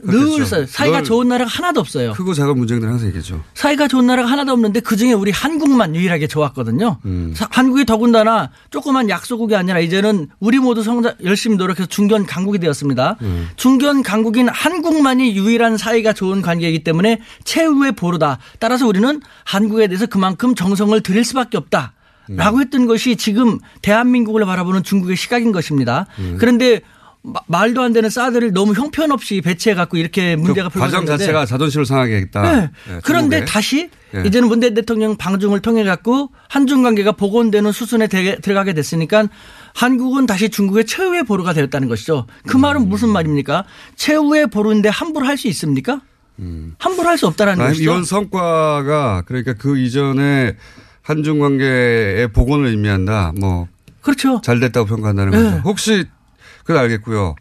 늘 0.04 0.18
그렇겠죠. 0.20 0.44
싸워요. 0.44 0.66
사이가 0.66 0.96
늘 0.98 1.04
좋은 1.04 1.28
나라가 1.28 1.50
하나도 1.50 1.80
없어요. 1.80 2.12
크고 2.12 2.34
작은 2.34 2.56
문제들 2.56 2.88
항상 2.88 3.08
얘기했죠. 3.08 3.42
사이가 3.54 3.88
좋은 3.88 4.06
나라가 4.06 4.30
하나도 4.30 4.52
없는데 4.52 4.80
그중에 4.80 5.12
우리 5.12 5.30
한국만 5.30 5.94
유일하게 5.96 6.26
좋았거든요. 6.28 6.98
음. 7.04 7.32
사- 7.36 7.48
한국이 7.50 7.84
더군다나 7.84 8.50
조그만 8.70 9.08
약소국이 9.08 9.56
아니라 9.56 9.80
이제는 9.80 10.28
우리 10.40 10.58
모두 10.58 10.82
성장 10.82 11.14
열심히 11.24 11.56
노력해서 11.56 11.86
중견 11.86 12.26
강국이 12.26 12.58
되었습니다. 12.58 13.16
음. 13.22 13.48
중견 13.56 14.02
강국인 14.02 14.48
한국만이 14.48 15.36
유일한 15.36 15.76
사이가 15.76 16.12
좋은 16.12 16.42
관계이기 16.42 16.84
때문에 16.84 17.20
최후의 17.44 17.92
보루다. 17.92 18.38
따라서 18.58 18.86
우리는 18.86 19.20
한국에 19.44 19.86
대해서 19.88 20.06
그만큼 20.06 20.54
정성을 20.54 21.00
들일 21.02 21.24
수밖에 21.24 21.56
없다. 21.56 21.92
음. 22.30 22.36
라고 22.36 22.60
했던 22.60 22.86
것이 22.86 23.16
지금 23.16 23.58
대한민국을 23.82 24.46
바라보는 24.46 24.82
중국의 24.82 25.14
시각인 25.16 25.52
것입니다. 25.52 26.06
음. 26.18 26.36
그런데 26.40 26.80
마- 27.26 27.40
말도 27.46 27.80
안 27.80 27.94
되는 27.94 28.10
사드를 28.10 28.52
너무 28.52 28.74
형편없이 28.74 29.40
배치해 29.40 29.74
갖고 29.74 29.96
이렇게 29.96 30.36
문제가 30.36 30.68
그 30.68 30.78
과정 30.78 31.06
자체가 31.06 31.46
자존심을 31.46 31.86
상하게 31.86 32.16
했다. 32.16 32.42
네. 32.42 32.70
예, 32.90 33.00
그런데. 33.02 33.44
다시 33.46 33.88
예. 34.14 34.22
이제는 34.26 34.46
문재인 34.48 34.74
대통령 34.74 35.16
방중을 35.16 35.60
통해 35.60 35.84
갖고 35.84 36.30
한중 36.50 36.82
관계가 36.82 37.12
복원되는 37.12 37.72
수순에 37.72 38.08
되- 38.08 38.36
들어가게 38.40 38.74
됐으니까 38.74 39.24
한국은 39.74 40.26
다시 40.26 40.50
중국의 40.50 40.84
최후의 40.84 41.24
보루가 41.24 41.54
되었다는 41.54 41.88
것이죠. 41.88 42.26
그 42.46 42.58
음. 42.58 42.60
말은 42.60 42.88
무슨 42.90 43.08
말입니까? 43.08 43.64
최후의 43.96 44.48
보루인데 44.48 44.90
함부로 44.90 45.26
할 45.26 45.38
수 45.38 45.48
있습니까? 45.48 46.02
함부로 46.78 47.08
할 47.08 47.16
수 47.16 47.26
없다라는 47.26 47.64
음. 47.64 47.68
것이죠. 47.68 47.82
이번 47.84 48.04
성과가 48.04 49.22
그러니까 49.26 49.54
그 49.54 49.78
이전에 49.78 50.56
한중 51.02 51.38
관계의 51.38 52.28
복원을 52.32 52.66
의미한다. 52.66 53.32
뭐 53.40 53.66
그렇죠. 54.02 54.40
잘 54.44 54.60
됐다고 54.60 54.86
평가한다는 54.86 55.32
네. 55.32 55.42
거죠. 55.42 55.62
혹시 55.64 56.04
그건 56.64 56.82
알겠고요. 56.82 57.36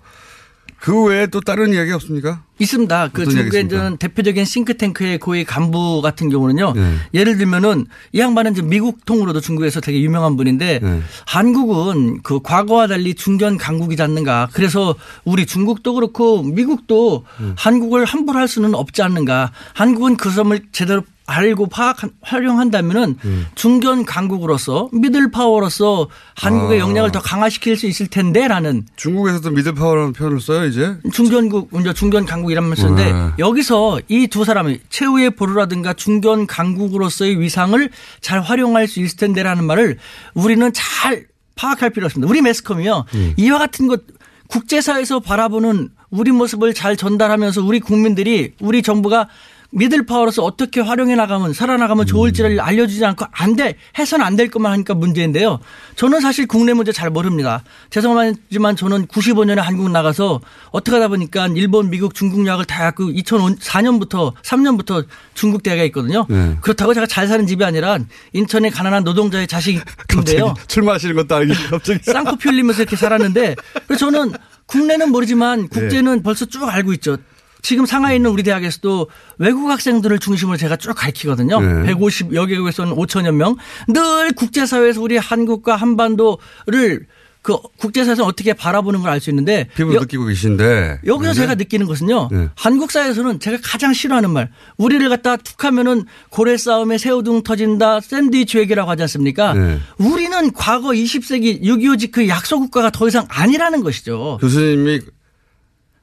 그 0.83 1.05
외에 1.05 1.27
또 1.27 1.39
다른 1.39 1.73
이야기 1.73 1.93
없습니까? 1.93 2.43
있습니다. 2.59 3.11
그 3.13 3.25
중국의 3.25 3.69
대표적인 3.99 4.43
싱크탱크의 4.43 5.17
고위 5.17 5.45
간부 5.45 6.01
같은 6.01 6.29
경우는요. 6.29 6.73
네. 6.73 6.95
예를 7.13 7.37
들면은 7.37 7.85
이 8.11 8.19
양반은 8.19 8.51
이제 8.51 8.61
미국 8.61 9.05
통으로도 9.05 9.39
중국에서 9.39 9.79
되게 9.79 10.01
유명한 10.01 10.35
분인데 10.35 10.79
네. 10.83 11.01
한국은 11.25 12.21
그 12.21 12.41
과거와 12.41 12.87
달리 12.87 13.13
중견 13.13 13.57
강국이지 13.57 14.01
않는가. 14.01 14.49
그래서 14.51 14.93
우리 15.23 15.45
중국도 15.45 15.93
그렇고 15.93 16.43
미국도 16.43 17.25
음. 17.39 17.55
한국을 17.57 18.03
함부로 18.03 18.39
할 18.39 18.49
수는 18.49 18.75
없지 18.75 19.01
않는가. 19.03 19.53
한국은 19.73 20.17
그 20.17 20.33
점을 20.33 20.59
제대로 20.73 21.03
알고 21.25 21.67
파악 21.67 21.97
활용한다면은 22.21 23.15
음. 23.23 23.45
중견 23.55 24.05
강국으로서 24.05 24.89
미들 24.91 25.31
파워로서 25.31 26.09
한국의 26.35 26.79
아. 26.79 26.83
역량을 26.83 27.11
더 27.11 27.21
강화시킬 27.21 27.77
수 27.77 27.85
있을 27.87 28.07
텐데라는 28.07 28.85
중국에서도 28.97 29.51
middle 29.51 29.73
power라는 29.73 30.13
표현을 30.13 30.41
써요 30.41 30.65
이제. 30.65 30.97
중견국, 31.13 31.69
이제 31.79 31.93
중견 31.93 32.25
강국이란 32.25 32.65
말 32.65 32.75
쓰는데 32.75 33.11
네. 33.13 33.29
여기서 33.39 34.01
이 34.09 34.27
두 34.27 34.43
사람이 34.45 34.79
최후의 34.89 35.31
보루라든가 35.31 35.93
중견 35.93 36.47
강국으로서의 36.47 37.39
위상을 37.39 37.89
잘 38.19 38.41
활용할 38.41 38.87
수 38.87 38.99
있을 38.99 39.17
텐데라는 39.17 39.63
말을 39.65 39.97
우리는 40.33 40.71
잘 40.73 41.27
파악할 41.55 41.91
필요가 41.91 42.07
있습니다. 42.07 42.29
우리 42.29 42.41
매스컴이요. 42.41 43.05
음. 43.13 43.33
이와 43.37 43.59
같은 43.59 43.87
것 43.87 44.01
국제사회에서 44.47 45.19
바라보는 45.19 45.89
우리 46.09 46.31
모습을 46.31 46.73
잘 46.73 46.95
전달하면서 46.97 47.63
우리 47.63 47.79
국민들이 47.79 48.53
우리 48.59 48.81
정부가 48.81 49.27
middle 49.73 50.05
power로서 50.05 50.43
어떻게 50.43 50.81
활용해 50.81 51.15
나가면 51.15 51.53
살아나가면 51.53 52.05
좋을지를 52.05 52.59
알려주지 52.59 53.03
않고 53.03 53.25
안 53.31 53.55
돼. 53.55 53.75
해서는 53.97 54.23
안될 54.25 54.49
것만 54.49 54.71
하니까 54.71 54.93
문제인데요. 54.93 55.59
저는 55.95 56.21
사실 56.21 56.47
국내 56.47 56.73
문제 56.73 56.91
잘 56.91 57.09
모릅니다. 57.09 57.63
죄송하지만 57.89 58.75
저는 58.75 59.07
95년에 59.07 59.57
한국 59.57 59.89
나가서 59.89 60.41
어떻게 60.71 60.95
하다 60.95 61.07
보니까 61.09 61.47
일본, 61.55 61.89
미국, 61.89 62.13
중국 62.13 62.45
약을 62.45 62.65
다 62.65 62.83
갖고 62.83 63.05
2004년부터 63.05 64.33
3년부터 64.43 65.05
중국 65.33 65.63
대학에 65.63 65.85
있거든요. 65.87 66.25
네. 66.29 66.55
그렇다고 66.61 66.93
제가 66.93 67.07
잘 67.07 67.27
사는 67.27 67.45
집이 67.47 67.63
아니라 67.65 67.97
인천의 68.33 68.71
가난한 68.71 69.03
노동자의 69.03 69.47
자식인데요. 69.47 70.53
출마하시는 70.67 71.15
것도 71.15 71.35
아니고 71.35 71.55
갑자기. 71.71 71.99
쌍코피 72.05 72.49
흘리면서 72.49 72.83
이렇게 72.83 72.95
살았는데 72.95 73.55
그래서 73.87 74.11
저는 74.11 74.33
국내는 74.67 75.11
모르지만 75.11 75.67
국제는 75.67 76.23
벌써 76.23 76.45
쭉 76.45 76.63
알고 76.63 76.93
있죠. 76.93 77.17
지금 77.63 77.85
상하이에 77.85 78.17
있는 78.17 78.29
우리 78.29 78.43
대학에서도 78.43 79.09
외국 79.39 79.69
학생들을 79.69 80.19
중심으로 80.19 80.57
제가 80.57 80.75
쭉 80.75 80.93
가르치거든요. 80.93 81.59
네. 81.61 81.83
150 81.93 82.35
여 82.35 82.45
개국에서는 82.45 82.93
5천여 82.93 83.31
명. 83.33 83.55
늘 83.87 84.33
국제사회에서 84.33 85.01
우리 85.01 85.17
한국과 85.17 85.75
한반도를 85.77 87.07
그 87.41 87.57
국제사회에서 87.77 88.23
어떻게 88.25 88.53
바라보는 88.53 89.01
걸 89.01 89.09
알 89.11 89.19
수 89.19 89.29
있는데 89.29 89.67
피부로 89.75 89.95
여- 89.95 89.99
느끼고 90.01 90.25
계신데. 90.25 90.99
여기서 91.05 91.33
네. 91.33 91.39
제가 91.39 91.55
느끼는 91.55 91.87
것은요. 91.87 92.29
네. 92.31 92.49
한국 92.55 92.91
사회에서는 92.91 93.39
제가 93.39 93.57
가장 93.63 93.93
싫어하는 93.93 94.29
말. 94.29 94.49
우리를 94.77 95.07
갖다 95.09 95.35
툭 95.37 95.63
하면은 95.65 96.03
고래 96.29 96.55
싸움에 96.57 96.97
새우등 96.97 97.43
터진다. 97.43 97.99
샌드위치 98.01 98.57
외교라고 98.59 98.89
하지 98.91 99.01
않습니까? 99.03 99.53
네. 99.53 99.79
우리는 99.97 100.51
과거 100.53 100.89
20세기 100.89 101.61
6.25 101.63 101.99
지크 101.99 102.27
약소 102.29 102.59
국가가 102.59 102.89
더 102.89 103.07
이상 103.09 103.25
아니라는 103.29 103.83
것이죠. 103.83 104.37
교수님이 104.39 105.01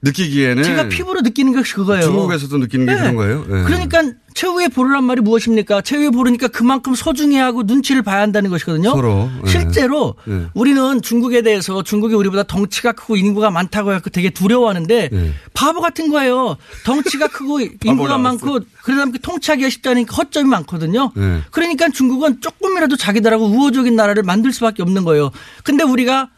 느끼기에는 0.03 0.63
제가 0.63 0.89
피부로 0.89 1.21
느끼는 1.21 1.53
것이 1.53 1.75
그거예요. 1.75 2.03
중국에서도 2.03 2.57
느끼는 2.57 2.85
게 2.87 2.93
네. 2.93 2.99
그런 2.99 3.15
거예요. 3.15 3.45
네. 3.47 3.63
그러니까 3.63 4.03
최후의 4.33 4.69
보루란 4.69 5.03
말이 5.03 5.21
무엇입니까? 5.21 5.81
최후의 5.81 6.11
보루니까 6.11 6.47
그만큼 6.47 6.95
소중히 6.95 7.37
하고 7.37 7.63
눈치를 7.63 8.01
봐야 8.01 8.21
한다는 8.21 8.49
것이거든요. 8.49 8.91
서로. 8.91 9.29
네. 9.43 9.49
실제로 9.51 10.15
네. 10.25 10.45
우리는 10.53 11.01
중국에 11.01 11.43
대해서 11.43 11.83
중국이 11.83 12.15
우리보다 12.15 12.43
덩치가 12.43 12.93
크고 12.93 13.15
인구가 13.15 13.51
많다고 13.51 13.91
해서 13.93 14.01
되게 14.11 14.31
두려워하는데 14.31 15.09
네. 15.11 15.33
바보 15.53 15.81
같은 15.81 16.09
거예요. 16.09 16.57
덩치가 16.85 17.27
크고 17.27 17.59
인구가 17.83 18.17
많고 18.17 18.59
그러다 18.83 19.05
보니까 19.05 19.19
통치하기가 19.21 19.91
않으니까 19.91 20.15
허점이 20.15 20.49
많거든요. 20.49 21.11
네. 21.15 21.41
그러니까 21.51 21.89
중국은 21.89 22.41
조금이라도 22.41 22.95
자기들하고 22.95 23.45
우호적인 23.45 23.95
나라를 23.95 24.23
만들 24.23 24.51
수밖에 24.51 24.81
없는 24.81 25.03
거예요. 25.03 25.29
근데 25.63 25.83
우리가 25.83 26.29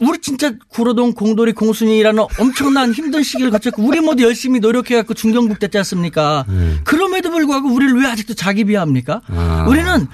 우리 0.00 0.18
진짜 0.20 0.52
구로동 0.68 1.12
공돌이 1.12 1.52
공순이라는 1.52 2.22
엄청난 2.38 2.92
힘든 2.92 3.22
시기를 3.22 3.50
거쳤고 3.50 3.82
우리 3.82 4.00
모두 4.00 4.22
열심히 4.22 4.60
노력해갖고 4.60 5.14
중경국 5.14 5.58
됐지 5.58 5.76
않습니까? 5.78 6.44
그럼에도 6.84 7.30
불구하고 7.30 7.68
우리를 7.68 8.00
왜 8.00 8.06
아직도 8.06 8.34
자기 8.34 8.64
비하합니까? 8.64 9.22
아. 9.28 9.66
우리는 9.68 10.06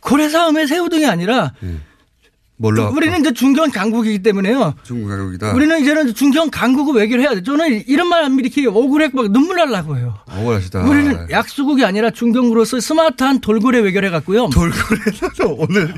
고래 0.00 0.28
싸움의 0.28 0.68
새우등이 0.68 1.06
아니라 1.06 1.52
몰라. 2.56 2.88
우리는 2.88 3.18
이제 3.20 3.32
중견 3.32 3.72
강국이기 3.72 4.22
때문에요. 4.22 4.74
중국 4.84 5.08
가격이다. 5.08 5.52
우리는 5.54 5.80
이제는 5.80 6.14
중견 6.14 6.50
강국을 6.50 6.94
외교를 6.94 7.24
해야 7.24 7.34
돼. 7.34 7.42
저는 7.42 7.82
이런 7.88 8.08
말 8.08 8.22
하면 8.24 8.38
이렇게 8.38 8.66
억울해서 8.66 9.10
막 9.14 9.30
눈물 9.32 9.56
날라고 9.56 9.96
해요. 9.96 10.14
억울하시다. 10.30 10.84
우리는 10.84 11.30
약수국이 11.30 11.84
아니라 11.84 12.10
중견국으로서 12.10 12.78
스마트한 12.78 13.40
돌고래 13.40 13.80
외교를 13.80 14.08
해갖고요. 14.08 14.50
돌고래도 14.50 15.56
오늘 15.58 15.94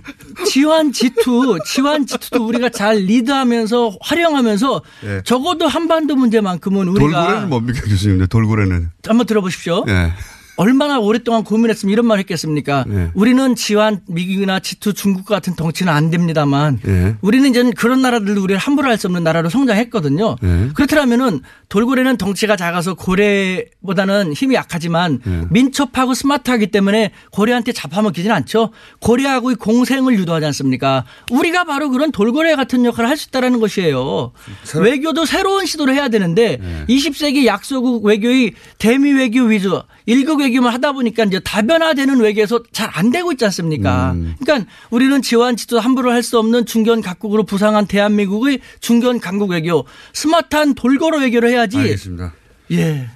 지환 0.46 0.92
G2, 0.92 1.64
지환 1.66 2.06
G2도 2.06 2.48
우리가 2.48 2.70
잘 2.70 2.96
리드하면서 2.96 3.98
활용하면서 4.00 4.82
예. 5.04 5.22
적어도 5.24 5.68
한반도 5.68 6.16
문제만큼은 6.16 6.88
우리가 6.88 7.22
돌고래는 7.22 7.48
뭡니까 7.50 7.80
교수님? 7.86 8.18
네, 8.18 8.26
돌고래는. 8.26 8.90
한번 9.06 9.26
들어보십시오. 9.26 9.84
예. 9.88 10.12
얼마나 10.56 10.98
오랫동안 10.98 11.44
고민했으면 11.44 11.92
이런 11.92 12.06
말 12.06 12.18
했겠습니까? 12.20 12.84
예. 12.88 13.10
우리는 13.14 13.54
지환 13.54 14.00
미국이나 14.08 14.58
G2 14.58 14.94
중국 14.94 15.26
같은 15.26 15.54
덩치는 15.54 15.92
안 15.92 16.10
됩니다만 16.10 16.78
예. 16.86 17.16
우리는 17.20 17.48
이제 17.50 17.62
그런 17.76 18.00
나라들도 18.02 18.42
우리를 18.42 18.58
함부로 18.58 18.88
할 18.88 18.96
수 18.96 19.06
없는 19.08 19.22
나라로 19.24 19.50
성장했거든요. 19.50 20.36
예. 20.42 20.68
그렇더라면은 20.74 21.40
돌고래는 21.68 22.16
덩치가 22.16 22.56
작아서 22.56 22.94
고래보다는 22.94 24.32
힘이 24.32 24.54
약하지만 24.54 25.20
예. 25.26 25.42
민첩하고 25.50 26.14
스마트하기 26.14 26.68
때문에 26.68 27.10
고래한테 27.32 27.72
잡아먹히진 27.72 28.30
않죠. 28.30 28.70
고래하고의 29.00 29.56
공생을 29.56 30.14
유도하지 30.18 30.46
않습니까? 30.46 31.04
우리가 31.30 31.64
바로 31.64 31.90
그런 31.90 32.10
돌고래 32.12 32.54
같은 32.56 32.84
역할을 32.84 33.10
할 33.10 33.16
수 33.16 33.28
있다라는 33.28 33.60
것이에요. 33.60 34.32
외교도 34.78 35.24
새로운 35.24 35.64
시도를 35.64 35.94
해야 35.94 36.08
되는데 36.08 36.58
예. 36.62 36.94
20세기 36.94 37.46
약소국 37.46 38.04
외교의 38.04 38.52
대미 38.78 39.12
외교 39.12 39.40
위주 39.44 39.82
일국 40.06 40.40
외교만 40.40 40.72
하다 40.72 40.92
보니까 40.92 41.24
이제 41.24 41.40
다변화되는 41.40 42.20
외교에서 42.20 42.62
잘 42.72 42.86
안 42.92 43.10
되고 43.10 43.32
있지 43.32 43.44
않습니까? 43.44 44.12
음. 44.12 44.34
그러니까 44.40 44.70
우리는 44.90 45.20
지원 45.20 45.56
지도 45.56 45.80
함부로 45.80 46.10
할 46.12 46.22
수 46.22 46.38
없는 46.38 46.64
중견 46.66 47.02
각국으로 47.02 47.44
부상한 47.44 47.86
대한민국의 47.86 48.60
중견 48.80 49.20
강국 49.20 49.50
외교, 49.50 49.84
스마트한 50.12 50.74
돌고래 50.74 51.20
외교를 51.24 51.50
해야지. 51.50 51.76
알겠습니다. 51.78 52.32
예. 52.72 53.08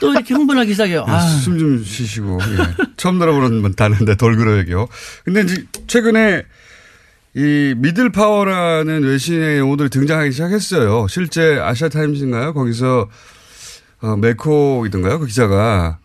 또 0.00 0.10
이렇게 0.12 0.34
흥분하기 0.34 0.72
시작해요. 0.72 1.04
아. 1.06 1.18
숨 1.20 1.58
좀 1.58 1.82
쉬시고. 1.82 2.38
예. 2.42 2.84
처음 2.96 3.18
들어보는 3.18 3.74
단어인데 3.74 4.16
돌고래 4.16 4.52
외교. 4.56 4.88
근데 5.24 5.42
이제 5.42 5.64
최근에 5.86 6.42
이 7.36 7.74
middle 7.78 8.10
power라는 8.12 9.02
외신의 9.04 9.58
용어들이 9.60 9.88
등장하기 9.90 10.32
시작했어요. 10.32 11.06
실제 11.08 11.58
아시아 11.60 11.88
타임즈인가요? 11.88 12.52
거기서 12.54 13.08
어, 14.04 14.16
메코이든가요? 14.16 15.18
그 15.18 15.26
기자가 15.26 15.98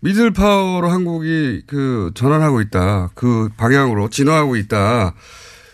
middle 0.00 0.30
power로 0.32 0.88
한국이 0.90 1.62
그 1.66 2.10
전환하고 2.14 2.60
있다. 2.60 3.10
그 3.14 3.48
방향으로 3.56 4.10
진화하고 4.10 4.56
있다. 4.56 5.14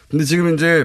근데 0.08 0.24
지금 0.24 0.54
이제 0.54 0.84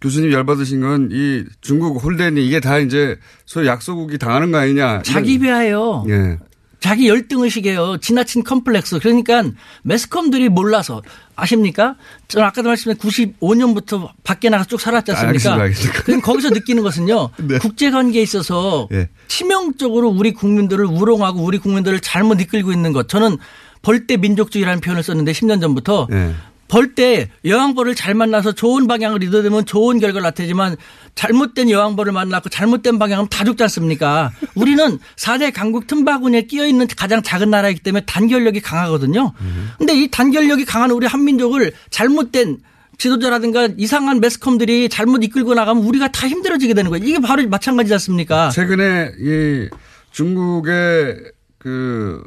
교수님 0.00 0.30
열받으신 0.32 0.80
건 0.80 1.08
이 1.10 1.44
중국 1.60 2.02
홀대니 2.02 2.46
이게 2.46 2.60
다 2.60 2.78
이제 2.78 3.18
소위 3.46 3.66
약소국이 3.66 4.16
당하는 4.18 4.52
거 4.52 4.58
아니냐. 4.58 5.02
자기 5.02 5.38
비하예요. 5.40 6.04
예. 6.08 6.38
자기 6.78 7.08
열등의식이에요. 7.08 7.98
지나친 7.98 8.44
컴플렉스. 8.44 9.00
그러니까 9.00 9.42
매스컴들이 9.82 10.48
몰라서 10.50 11.02
아십니까? 11.38 11.94
저는 12.26 12.46
아까도 12.46 12.68
말씀드린 12.68 12.98
95년부터 12.98 14.10
밖에 14.24 14.50
나가서 14.50 14.68
쭉 14.68 14.80
살았지 14.80 15.12
않습니까? 15.12 15.54
알겠습니다. 15.62 16.02
그럼 16.02 16.20
거기서 16.20 16.50
느끼는 16.50 16.82
것은요. 16.82 17.30
네. 17.38 17.58
국제 17.58 17.90
관계에 17.90 18.22
있어서 18.22 18.88
예. 18.92 19.08
치명적으로 19.28 20.08
우리 20.08 20.32
국민들을 20.32 20.84
우롱하고 20.84 21.42
우리 21.42 21.58
국민들을 21.58 22.00
잘못 22.00 22.40
이끌고 22.40 22.72
있는 22.72 22.92
것. 22.92 23.08
저는 23.08 23.38
벌떼 23.82 24.16
민족주의라는 24.16 24.80
표현을 24.80 25.02
썼는데 25.02 25.32
10년 25.32 25.60
전부터 25.60 26.08
예. 26.10 26.34
벌 26.68 26.94
때 26.94 27.30
여왕벌을 27.44 27.94
잘 27.94 28.14
만나서 28.14 28.52
좋은 28.52 28.86
방향을 28.86 29.22
이뤄내면 29.22 29.64
좋은 29.64 29.98
결과를 29.98 30.22
나타내지만 30.22 30.76
잘못된 31.14 31.70
여왕벌을 31.70 32.12
만났고 32.12 32.48
잘못된 32.48 32.98
방향은 32.98 33.28
다 33.28 33.44
죽지 33.44 33.62
않습니까? 33.64 34.32
우리는 34.54 34.98
4대 35.16 35.52
강국 35.52 35.86
틈바구니에 35.86 36.42
끼어 36.42 36.66
있는 36.66 36.86
가장 36.86 37.22
작은 37.22 37.50
나라이기 37.50 37.80
때문에 37.80 38.04
단결력이 38.06 38.60
강하거든요. 38.60 39.32
근데 39.78 39.94
이 39.94 40.08
단결력이 40.10 40.64
강한 40.64 40.90
우리 40.90 41.06
한민족을 41.06 41.72
잘못된 41.90 42.58
지도자라든가 42.98 43.68
이상한 43.76 44.20
매스컴들이 44.20 44.88
잘못 44.88 45.22
이끌고 45.24 45.54
나가면 45.54 45.84
우리가 45.84 46.10
다 46.10 46.28
힘들어지게 46.28 46.74
되는 46.74 46.90
거예요. 46.90 47.04
이게 47.04 47.20
바로 47.20 47.46
마찬가지지 47.48 47.94
않습니까? 47.94 48.50
최근에 48.50 49.12
이 49.20 49.68
중국의 50.10 51.16
그 51.58 52.22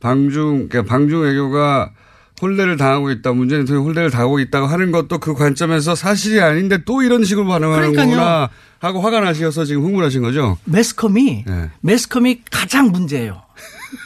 방중, 0.00 0.68
그러니까 0.68 0.82
방중 0.82 1.22
외교가 1.22 1.90
홀대를 2.40 2.76
당하고 2.76 3.10
있다. 3.10 3.32
문재인 3.32 3.62
대통령이 3.62 3.86
홀대를 3.86 4.10
당하고 4.10 4.38
있다고 4.40 4.66
하는 4.66 4.92
것도 4.92 5.18
그 5.18 5.34
관점에서 5.34 5.94
사실이 5.94 6.40
아닌데 6.40 6.78
또 6.84 7.02
이런 7.02 7.24
식으로 7.24 7.46
반응하는구나 7.46 8.48
하고 8.78 9.00
화가 9.00 9.20
나셔서 9.20 9.64
지금 9.64 9.84
흥분하신 9.84 10.22
거죠? 10.22 10.58
매스컴이 10.64 11.44
네. 11.46 11.70
매스컴이 11.80 12.42
가장 12.50 12.90
문제예요. 12.90 13.42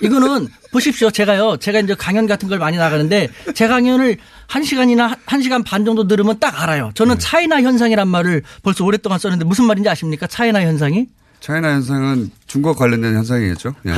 이거는 0.03 0.47
보십시오. 0.71 1.11
제가요. 1.11 1.57
제가 1.57 1.81
이제 1.81 1.95
강연 1.95 2.29
같은 2.29 2.49
걸 2.49 2.59
많이 2.61 2.77
나가는데 2.77 3.29
제 3.55 3.67
강연을 3.67 4.17
한 4.47 4.63
시간이나 4.63 5.17
한 5.27 5.43
시간 5.43 5.65
반 5.65 5.85
정도 5.85 6.07
들으면 6.07 6.39
딱 6.39 6.63
알아요. 6.63 6.93
저는 6.95 7.19
차이나 7.19 7.61
현상이란 7.63 8.07
말을 8.07 8.43
벌써 8.63 8.85
오랫동안 8.85 9.19
썼는데 9.19 9.45
무슨 9.45 9.65
말인지 9.65 9.89
아십니까? 9.89 10.29
차이나 10.29 10.61
현상이? 10.63 11.07
차이나 11.41 11.73
현상은 11.73 12.31
중국 12.47 12.77
관련된 12.79 13.17
현상이겠죠? 13.17 13.75
예. 13.87 13.93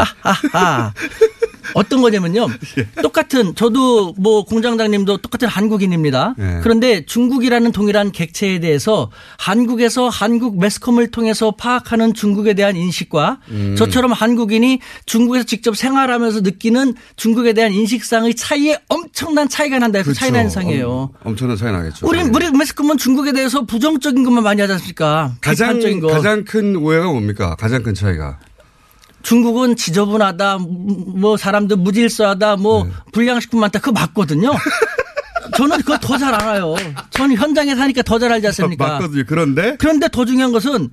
어떤 1.75 2.03
거냐면요. 2.03 2.49
똑같은 3.03 3.55
저도 3.55 4.15
뭐 4.19 4.45
공장장님도 4.45 5.19
똑같은 5.19 5.49
한국인입니다. 5.49 6.35
예. 6.39 6.61
그런데 6.63 7.05
중국이라는 7.05 7.73
동일한 7.73 8.13
객체에 8.13 8.61
대해서 8.61 9.11
한국에서 9.39 10.09
한국 10.09 10.59
매스컴을 10.61 11.11
통해서 11.11 11.53
파악하는 11.53 12.15
중국에 12.15 12.55
대한 12.55 12.77
인식과 12.77 13.39
음. 13.51 13.77
저처럼 13.77 14.13
한국인이 14.13 14.81
중국에서 15.07 15.45
직접 15.45 15.77
생활하면서 15.77 16.41
느끼는 16.41 16.95
중국에 17.17 17.53
대한 17.53 17.73
인식상의 17.73 18.35
차이에 18.35 18.79
엄청난 18.89 19.49
차이가 19.49 19.79
난다. 19.79 19.99
해서 19.99 20.07
그렇죠. 20.07 20.21
차이나 20.21 20.41
현상이에요. 20.41 20.91
엄, 20.91 21.33
엄청난 21.33 21.57
차이 21.57 21.73
나겠죠. 21.73 22.07
우리 22.07 22.23
우리 22.23 22.51
매스컴은 22.51 22.99
중국에 22.99 23.33
대해서 23.33 23.65
부정적인 23.65 24.25
것만 24.25 24.43
많이 24.45 24.61
하지 24.61 24.75
않습니까? 24.75 25.33
가장. 25.41 25.81
가장 26.09 26.45
큰 26.45 26.77
오해가 26.77 27.07
뭡니까? 27.07 27.57
가장 27.57 27.83
큰 27.83 27.95
차이가. 27.95 28.39
중국은 29.23 29.77
지저분하다, 29.77 30.59
뭐 30.59 31.37
사람들 31.37 31.77
무질서하다, 31.77 32.57
뭐 32.57 32.85
네. 32.85 32.91
불량식품 33.13 33.61
많다. 33.61 33.79
그거 33.79 33.93
맞거든요. 33.93 34.51
저는 35.57 35.79
그거 35.79 35.99
더 35.99 36.17
잘 36.19 36.35
알아요. 36.35 36.75
저는 37.11 37.37
현장에 37.37 37.75
사니까 37.75 38.03
더 38.03 38.19
잘 38.19 38.33
알지 38.33 38.47
않습니까? 38.49 38.87
맞거든요. 38.89 39.25
그런데 39.27 39.77
그런데 39.79 40.09
더 40.09 40.25
중요한 40.25 40.53
것은 40.53 40.91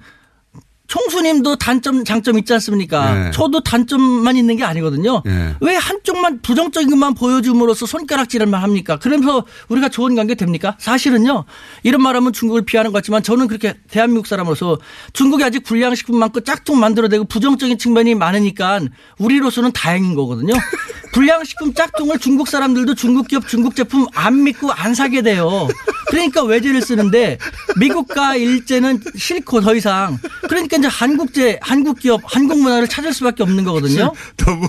총수님도 0.90 1.56
단점, 1.58 2.04
장점 2.04 2.40
있지 2.40 2.52
않습니까? 2.54 3.14
네. 3.14 3.32
저도 3.32 3.62
단점만 3.62 4.36
있는 4.36 4.58
게 4.58 4.64
아니거든요. 4.64 5.22
예. 5.28 5.56
왜 5.62 5.76
한쪽만 5.76 6.42
부정적인 6.42 6.90
것만 6.90 7.14
보여줌으로써 7.14 7.86
손가락질을만 7.86 8.62
합니까? 8.62 8.98
그러면서 8.98 9.46
우리가 9.70 9.90
좋은 9.90 10.16
관계 10.16 10.34
됩니까? 10.34 10.76
사실은요. 10.80 11.46
이런 11.84 12.02
말하면 12.02 12.34
중국을 12.34 12.64
비하는 12.64 12.92
것 12.92 12.98
같지만 12.98 13.22
저는 13.22 13.48
그렇게 13.48 13.76
대한민국 13.90 14.26
사람으로서 14.26 14.80
중국이 15.14 15.44
아직 15.44 15.64
불량식품 15.64 16.18
많고 16.18 16.42
짝퉁 16.42 16.80
만들어내고 16.80 17.26
부정적인 17.26 17.78
측면이 17.78 18.16
많으니까 18.16 18.80
우리로서는 19.20 19.72
다행인 19.74 20.16
거거든요. 20.16 20.54
불량식품 21.14 21.76
짝퉁을 21.76 22.18
중국 22.18 22.48
사람들도 22.48 22.96
중국 22.96 23.28
기업 23.28 23.48
중국 23.48 23.76
제품 23.76 24.08
안 24.16 24.44
믿고 24.44 24.72
안 24.72 24.96
사게 24.96 25.22
돼요. 25.22 25.68
그러니까 26.10 26.44
외제를 26.44 26.82
쓰는데 26.82 27.38
미국과 27.80 28.36
일제는 28.36 29.02
싫고 29.16 29.62
더 29.62 29.76
이상 29.76 30.18
그러니까 30.48 30.78
이제 30.78 30.88
한국제 30.88 31.60
한국 31.62 32.00
기업 32.00 32.22
한국 32.24 32.60
문화를 32.62 32.88
찾을 32.88 33.14
수밖에 33.14 33.44
없는 33.44 33.64
거거든요. 33.64 34.14
너무 34.38 34.68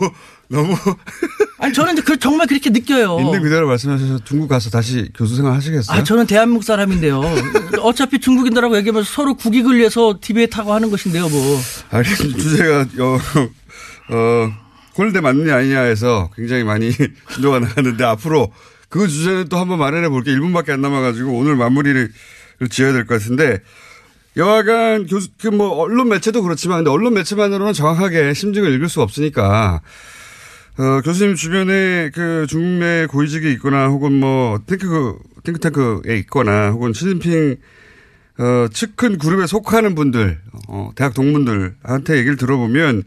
너무 0.49 0.77
아니 1.59 1.73
저는 1.73 1.93
이제 1.93 2.03
그 2.03 2.19
정말 2.19 2.47
그렇게 2.47 2.71
느껴요. 2.71 3.19
있는 3.21 3.43
그대로 3.43 3.69
말씀하셔서 3.69 4.25
중국 4.25 4.49
가서 4.49 4.71
다시 4.71 5.09
교수 5.15 5.37
생활 5.37 5.55
하시겠어요? 5.55 5.99
아 5.99 6.03
저는 6.03 6.27
대한민국 6.27 6.65
사람인데요. 6.65 7.23
어차피 7.81 8.19
중국인들하고 8.19 8.77
얘기하면서 8.79 9.09
서로 9.11 9.35
국익을 9.35 9.77
위해서 9.77 10.19
디베이트 10.21 10.57
하고 10.57 10.75
하는 10.75 10.91
것인데요, 10.91 11.29
뭐. 11.29 11.61
알겠습니다. 11.91 12.39
주제가 12.39 12.81
어, 12.99 13.19
어 14.13 14.53
홀대 14.99 15.21
맞느냐 15.21 15.57
아니냐에서 15.57 16.31
굉장히 16.35 16.65
많이 16.65 16.91
진도가 17.33 17.61
나갔는데 17.61 18.05
앞으로 18.05 18.53
그 18.91 19.09
주제는 19.09 19.49
또 19.49 19.57
한번 19.57 19.79
마련해 19.79 20.09
볼게요. 20.11 20.37
1분밖에 20.37 20.71
안 20.71 20.81
남아가지고 20.83 21.33
오늘 21.33 21.57
마무리를 21.57 22.11
지어야 22.71 22.93
될 22.93 23.07
것 23.07 23.19
같은데 23.21 23.61
여하간 24.37 25.07
교수, 25.07 25.31
그 25.41 25.49
뭐 25.49 25.71
언론 25.71 26.09
매체도 26.11 26.43
그렇지만 26.43 26.79
근데 26.79 26.91
언론 26.91 27.15
매체만으로는 27.15 27.73
정확하게 27.73 28.35
심증을 28.35 28.73
읽을 28.75 28.89
수 28.89 29.01
없으니까 29.01 29.81
어, 30.79 31.01
교수님 31.03 31.35
주변에 31.35 32.11
그 32.15 32.47
중국 32.49 32.79
내 32.85 33.07
고위직에 33.07 33.51
있거나 33.53 33.89
혹은 33.89 34.13
뭐 34.13 34.59
탱크, 34.67 35.19
탱크탱크에 35.45 36.17
있거나 36.19 36.71
혹은 36.71 36.93
시진핑 36.93 37.57
어, 38.39 38.69
측근 38.73 39.19
그룹에 39.19 39.47
속하는 39.47 39.95
분들, 39.95 40.41
어, 40.69 40.91
대학 40.95 41.13
동문들한테 41.13 42.17
얘기를 42.17 42.37
들어보면 42.37 43.03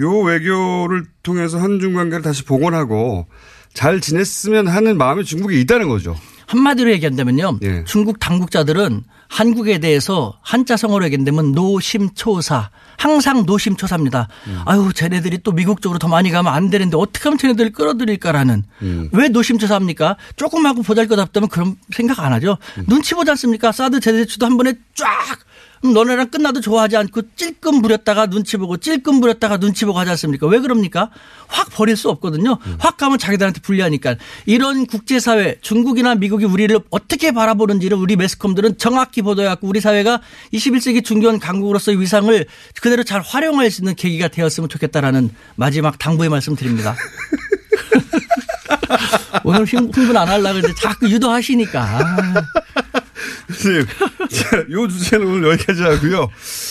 요 0.00 0.18
외교를 0.20 1.04
통해서 1.22 1.58
한중 1.58 1.92
관계를 1.94 2.22
다시 2.22 2.44
복원하고 2.44 3.26
잘 3.74 4.00
지냈으면 4.00 4.68
하는 4.68 4.96
마음이 4.96 5.24
중국에 5.24 5.60
있다는 5.60 5.88
거죠. 5.88 6.16
한마디로 6.46 6.90
얘기한다면요. 6.92 7.58
예. 7.62 7.84
중국 7.84 8.20
당국자들은 8.20 9.02
한국에 9.28 9.78
대해서 9.78 10.38
한자 10.42 10.76
성어로 10.76 11.04
얘기한다면 11.06 11.52
노심초사. 11.52 12.70
항상 12.96 13.44
노심초사입니다. 13.44 14.28
음. 14.46 14.60
아유, 14.66 14.92
쟤네들이 14.94 15.38
또 15.42 15.50
미국 15.50 15.82
쪽으로 15.82 15.98
더 15.98 16.06
많이 16.06 16.30
가면 16.30 16.52
안 16.52 16.70
되는데 16.70 16.96
어떻게 16.96 17.24
하면 17.24 17.38
쟤네들을 17.38 17.72
끌어들일까라는. 17.72 18.62
음. 18.82 19.08
왜 19.12 19.28
노심초사합니까? 19.28 20.16
조금 20.36 20.64
하고 20.66 20.82
보잘 20.82 21.08
것 21.08 21.18
없다면 21.18 21.48
그런 21.48 21.76
생각 21.90 22.20
안 22.20 22.32
하죠. 22.34 22.58
음. 22.78 22.84
눈치 22.86 23.14
보지 23.14 23.30
않습니까? 23.32 23.72
사드 23.72 23.98
제대치도 23.98 24.46
한 24.46 24.56
번에 24.56 24.74
쫙 24.94 25.08
음, 25.08 25.44
너네랑 25.92 26.30
끝나도 26.30 26.60
좋아하지 26.62 26.96
않고 26.96 27.22
찔끔 27.36 27.82
부렸다가 27.82 28.26
눈치 28.26 28.56
보고 28.56 28.76
찔끔 28.78 29.20
부렸다가 29.20 29.58
눈치 29.58 29.84
보고 29.84 29.98
하지 29.98 30.10
않습니까? 30.12 30.46
왜 30.46 30.58
그럽니까? 30.60 31.10
확 31.46 31.68
버릴 31.70 31.96
수 31.96 32.08
없거든요. 32.08 32.58
확 32.78 32.96
가면 32.96 33.18
자기들한테 33.18 33.60
불리하니까. 33.60 34.16
이런 34.46 34.86
국제사회, 34.86 35.56
중국이나 35.60 36.14
미국이 36.14 36.46
우리를 36.46 36.78
어떻게 36.90 37.32
바라보는지를 37.32 37.98
우리 37.98 38.16
매스컴들은 38.16 38.78
정확히 38.78 39.20
보도해갖고 39.22 39.66
우리 39.68 39.80
사회가 39.80 40.20
21세기 40.54 41.04
중견 41.04 41.38
강국으로서의 41.38 42.00
위상을 42.00 42.46
그대로 42.80 43.02
잘 43.02 43.20
활용할 43.20 43.70
수 43.70 43.82
있는 43.82 43.94
계기가 43.94 44.28
되었으면 44.28 44.68
좋겠다라는 44.70 45.30
마지막 45.56 45.98
당부의 45.98 46.30
말씀 46.30 46.56
드립니다. 46.56 46.96
오늘 49.44 49.64
흥- 49.66 49.90
흥분 49.92 50.16
안 50.16 50.28
하려고 50.28 50.56
했는데 50.56 50.74
자꾸 50.80 51.10
유도하시니까. 51.10 52.16
자, 54.30 54.64
요 54.70 54.88
주제는 54.88 55.26
오늘 55.26 55.50
여기까지 55.52 55.82
하고요. 55.82 56.28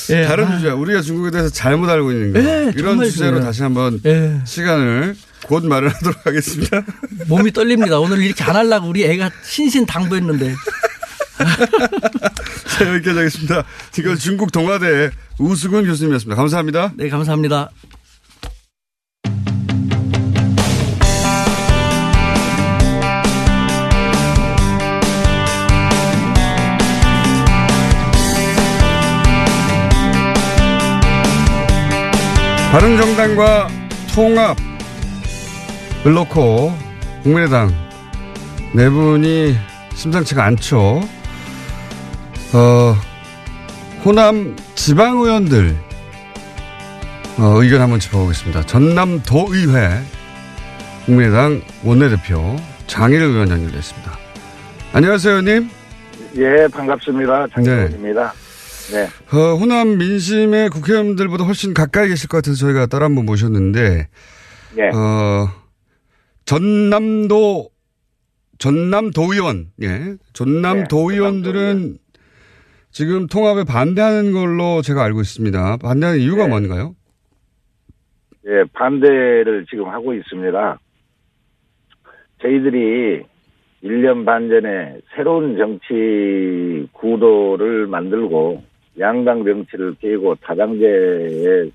예, 0.10 0.26
다른 0.26 0.46
아. 0.46 0.58
주제, 0.58 0.70
우리가 0.70 1.02
중국에 1.02 1.32
대해서 1.32 1.50
잘못 1.50 1.90
알고 1.90 2.12
있는 2.12 2.34
거. 2.34 2.40
예, 2.40 2.74
이런 2.76 3.04
주제로 3.04 3.32
그래요. 3.32 3.46
다시 3.46 3.64
한번 3.64 4.00
예. 4.06 4.40
시간을 4.46 5.16
곧 5.46 5.66
마련하도록 5.66 6.26
하겠습니다. 6.26 6.84
몸이 7.28 7.52
떨립니다. 7.52 8.00
오늘 8.00 8.22
이렇게 8.22 8.44
안 8.44 8.56
하려고 8.56 8.88
우리 8.88 9.04
애가 9.04 9.30
신신 9.44 9.86
당부했는데. 9.86 10.56
자, 12.70 12.88
여기까지 12.88 13.18
하겠습니다. 13.18 13.64
지금 13.92 14.16
중국 14.16 14.52
동아대 14.52 15.12
우수근 15.40 15.86
교수님이었습니다. 15.86 16.36
감사합니다. 16.36 16.94
네, 16.96 17.10
감사합니다. 17.10 17.70
바른정당과 32.74 33.68
통합을 34.16 34.56
놓고 36.12 36.74
국민의당 37.22 37.72
내분이 38.74 39.56
심상치가 39.94 40.44
않죠. 40.46 41.00
어, 42.54 42.96
호남 44.04 44.56
지방 44.74 45.20
의원들 45.20 45.76
어, 47.38 47.62
의견 47.62 47.80
한번 47.82 48.00
짚어보겠습니다. 48.00 48.64
전남도의회 48.64 50.02
국민의당 51.06 51.62
원내대표 51.84 52.56
장일 52.88 53.22
의원 53.22 53.52
연결됐습니다. 53.52 54.18
안녕하세요, 54.94 55.32
의원님. 55.32 55.70
예, 56.38 56.68
반갑습니다. 56.70 57.50
장기원입니다. 57.54 58.34
네. 58.36 58.43
어, 59.34 59.56
호남 59.56 59.98
민심의 59.98 60.70
국회의원들보다 60.70 61.46
훨씬 61.46 61.74
가까이 61.74 62.10
계실 62.10 62.28
것 62.28 62.38
같아서 62.38 62.58
저희가 62.58 62.88
따로 62.88 63.06
한번 63.06 63.26
모셨는데, 63.26 64.08
예. 64.78 64.84
어, 64.96 65.48
전남도 66.46 67.70
전남 68.58 69.12
도의원, 69.12 69.68
예. 69.82 70.16
전남 70.34 70.80
네, 70.80 70.84
도의원들은 70.90 71.98
지금 72.92 73.28
통합에 73.28 73.64
반대하는 73.64 74.32
걸로 74.32 74.82
제가 74.82 75.04
알고 75.04 75.22
있습니다. 75.22 75.78
반대하는 75.78 76.20
네. 76.20 76.24
이유가 76.24 76.48
뭔가요? 76.48 76.96
예, 78.46 78.64
반대를 78.74 79.66
지금 79.70 79.88
하고 79.88 80.14
있습니다. 80.14 80.80
저희들이 82.42 83.24
1년 83.84 84.26
반 84.26 84.50
전에 84.50 85.00
새로운 85.16 85.58
정치 85.58 86.88
구도를 86.94 87.88
만들고 87.88 88.64
양당 89.00 89.44
정치를 89.44 89.96
깨고 89.96 90.36
다당제의 90.36 91.72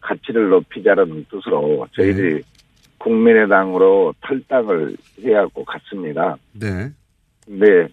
가치를 0.00 0.48
높이자는 0.48 1.26
뜻으로 1.30 1.86
저희들이 1.92 2.42
국민의당으로 2.98 4.14
탈당을 4.20 4.96
해야고 5.22 5.64
갔습니다. 5.64 6.36
네. 6.52 6.90
근데 7.44 7.88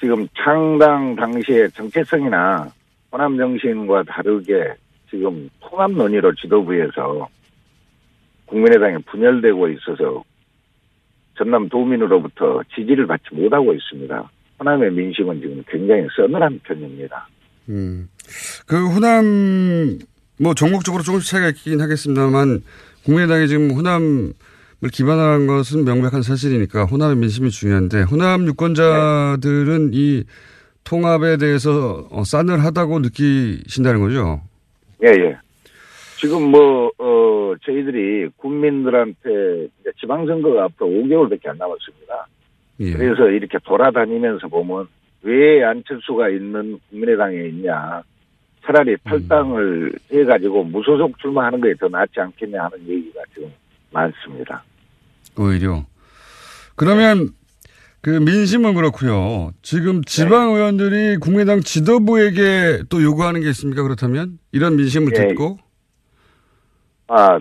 지금 0.00 0.26
창당 0.36 1.14
당시의 1.16 1.70
정체성이나 1.70 2.72
호남 3.10 3.36
정신과 3.36 4.02
다르게 4.04 4.74
지금 5.08 5.48
통합 5.60 5.92
논의로 5.92 6.34
지도부에서 6.34 7.28
국민의당이 8.46 8.98
분열되고 9.04 9.68
있어서 9.68 10.24
전남 11.36 11.68
도민으로부터 11.68 12.62
지지를 12.74 13.06
받지 13.06 13.34
못하고 13.34 13.72
있습니다. 13.72 14.30
호남의 14.58 14.92
민심은 14.92 15.40
지금 15.40 15.62
굉장히 15.66 16.06
서늘한 16.14 16.60
편입니다. 16.64 17.26
음. 17.68 18.08
그 18.66 18.88
호남 18.88 19.98
뭐 20.38 20.54
전국적으로 20.54 21.02
조금씩 21.02 21.30
차이가 21.30 21.48
있긴 21.48 21.80
하겠습니다만 21.80 22.62
국민의당이 23.04 23.48
지금 23.48 23.70
호남을 23.70 24.32
기반한 24.92 25.46
것은 25.46 25.84
명백한 25.84 26.22
사실이니까 26.22 26.84
호남의 26.84 27.16
민심이 27.16 27.50
중요한데 27.50 28.02
호남 28.02 28.46
유권자들은 28.46 29.90
이 29.92 30.24
통합에 30.84 31.36
대해서 31.36 32.08
어, 32.10 32.24
싸늘하다고 32.24 33.00
느끼신다는 33.00 34.00
거죠? 34.00 34.40
예, 35.04 35.08
예. 35.08 35.36
지금 36.18 36.50
뭐, 36.50 36.90
어, 36.98 37.54
저희들이 37.64 38.28
국민들한테 38.36 39.68
지방선거가 40.00 40.64
앞으로 40.64 40.90
5개월밖에 40.90 41.48
안 41.48 41.58
남았습니다. 41.58 42.26
예. 42.80 42.92
그래서 42.92 43.28
이렇게 43.28 43.58
돌아다니면서 43.64 44.48
보면 44.48 44.86
왜 45.22 45.64
안철수가 45.64 46.28
있는 46.30 46.78
국민의당에 46.90 47.48
있냐. 47.48 48.02
차라리 48.64 48.96
탈당을 49.02 49.92
해가지고 50.12 50.64
무소속 50.64 51.18
출마하는 51.18 51.60
게더 51.60 51.88
낫지 51.88 52.20
않겠냐 52.20 52.64
하는 52.64 52.78
얘기가 52.86 53.20
지금 53.34 53.50
많습니다. 53.90 54.62
오히려. 55.36 55.84
그러면 56.76 57.30
그 58.00 58.10
민심은 58.10 58.74
그렇고요. 58.74 59.52
지금 59.62 60.02
지방 60.02 60.54
의원들이 60.54 61.18
국민의당 61.18 61.60
지도부에게 61.60 62.84
또 62.88 63.02
요구하는 63.02 63.40
게 63.40 63.48
있습니까? 63.50 63.82
그렇다면 63.82 64.38
이런 64.52 64.76
민심을 64.76 65.12
예. 65.16 65.28
듣고 65.28 65.58
아, 67.08 67.38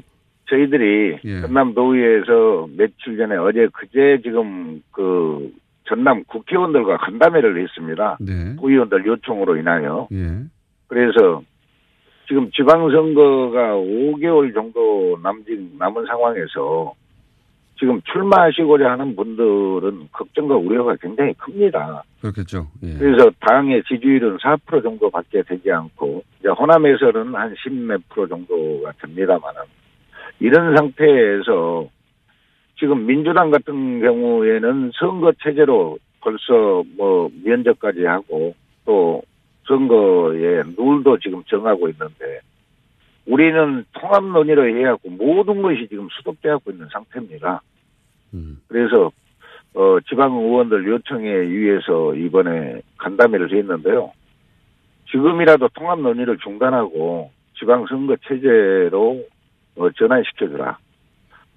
저희들이 0.49 1.17
예. 1.23 1.41
전남 1.41 1.73
도의회에서 1.73 2.67
며칠 2.75 3.17
전에 3.17 3.35
어제 3.37 3.67
그제 3.73 4.21
지금 4.23 4.81
그 4.91 5.51
전남 5.91 6.23
국회의원들과 6.23 6.97
간담회를 6.97 7.61
했습니다. 7.61 8.17
네. 8.21 8.55
도의원들 8.55 9.05
요청으로 9.05 9.57
인하여. 9.57 10.07
예. 10.13 10.43
그래서 10.87 11.43
지금 12.27 12.49
지방선거가 12.51 13.75
5개월 13.75 14.53
정도 14.53 15.19
남진, 15.21 15.73
남은 15.77 16.05
상황에서 16.05 16.93
지금 17.77 17.99
출마하시고자 18.03 18.91
하는 18.91 19.15
분들은 19.17 20.07
걱정과 20.13 20.55
우려가 20.55 20.95
굉장히 21.01 21.33
큽니다. 21.33 22.03
그렇겠죠. 22.21 22.67
예. 22.83 22.93
그래서 22.97 23.29
당의 23.41 23.83
지지율은 23.83 24.37
4% 24.37 24.81
정도밖에 24.81 25.43
되지 25.43 25.69
않고 25.71 26.23
이제 26.39 26.47
호남에서는 26.47 27.35
한 27.35 27.53
10몇 27.55 28.01
프로 28.09 28.27
정도가 28.27 28.93
됩니다만은 29.01 29.61
이런 30.39 30.75
상태에서 30.77 31.89
지금 32.81 33.05
민주당 33.05 33.51
같은 33.51 34.01
경우에는 34.01 34.91
선거 34.95 35.31
체제로 35.43 35.99
벌써 36.19 36.83
뭐 36.97 37.29
면접까지 37.43 38.03
하고 38.05 38.55
또 38.85 39.21
선거의 39.67 40.63
룰도 40.75 41.19
지금 41.19 41.43
정하고 41.43 41.89
있는데 41.89 42.39
우리는 43.27 43.85
통합 43.93 44.23
논의로 44.23 44.67
해야하고 44.67 45.11
모든 45.11 45.61
것이 45.61 45.87
지금 45.89 46.07
수독되고 46.09 46.71
있는 46.71 46.87
상태입니다. 46.91 47.61
그래서 48.67 49.11
어, 49.75 49.99
지방 50.09 50.33
의원들 50.33 50.87
요청에 50.87 51.29
의해서 51.29 52.15
이번에 52.15 52.81
간담회를 52.97 53.55
했는데요. 53.55 54.11
지금이라도 55.11 55.69
통합 55.75 55.99
논의를 55.99 56.39
중단하고 56.39 57.29
지방 57.59 57.85
선거 57.85 58.15
체제로 58.27 59.23
어, 59.75 59.89
전환시켜주라. 59.91 60.79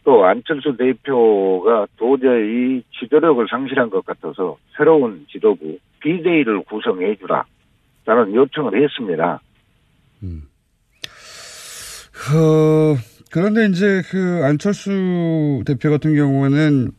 또 0.04 0.24
안철수 0.24 0.76
대표가 0.76 1.86
도저히 1.96 2.82
지도력을 2.98 3.46
상실한 3.50 3.88
것 3.90 4.04
같아서 4.04 4.58
새로운 4.76 5.26
지도부 5.30 5.78
비대위를 6.00 6.62
구성해 6.64 7.16
주라. 7.16 7.44
라는 8.06 8.34
요청을 8.34 8.82
했습니다. 8.82 9.40
어, 12.34 12.96
그런데 13.30 13.66
이제 13.66 14.02
그 14.10 14.42
안철수 14.44 15.62
대표 15.64 15.90
같은 15.90 16.14
경우에는 16.14 16.90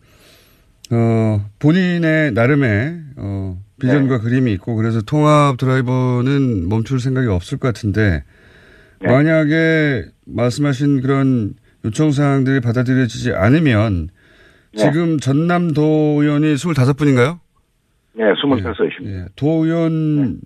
어, 0.92 1.46
본인의 1.60 2.32
나름의 2.34 3.02
어, 3.18 3.58
비전과 3.80 4.22
그림이 4.22 4.52
있고 4.54 4.76
그래서 4.76 5.02
통합 5.02 5.58
드라이버는 5.58 6.70
멈출 6.70 7.00
생각이 7.00 7.28
없을 7.28 7.60
것 7.60 7.68
같은데 7.68 8.24
만약에 9.02 10.06
말씀하신 10.26 11.02
그런 11.02 11.54
요청 11.86 12.12
사항들이 12.12 12.60
받아들여지지 12.62 13.34
않으면 13.34 14.10
네. 14.74 14.78
지금 14.82 15.20
전남도 15.20 16.18
의원이 16.22 16.56
25분인가요? 16.56 17.40
네, 18.14 18.24
25입니다. 18.34 18.74
예, 19.06 19.26
도의원 19.36 20.42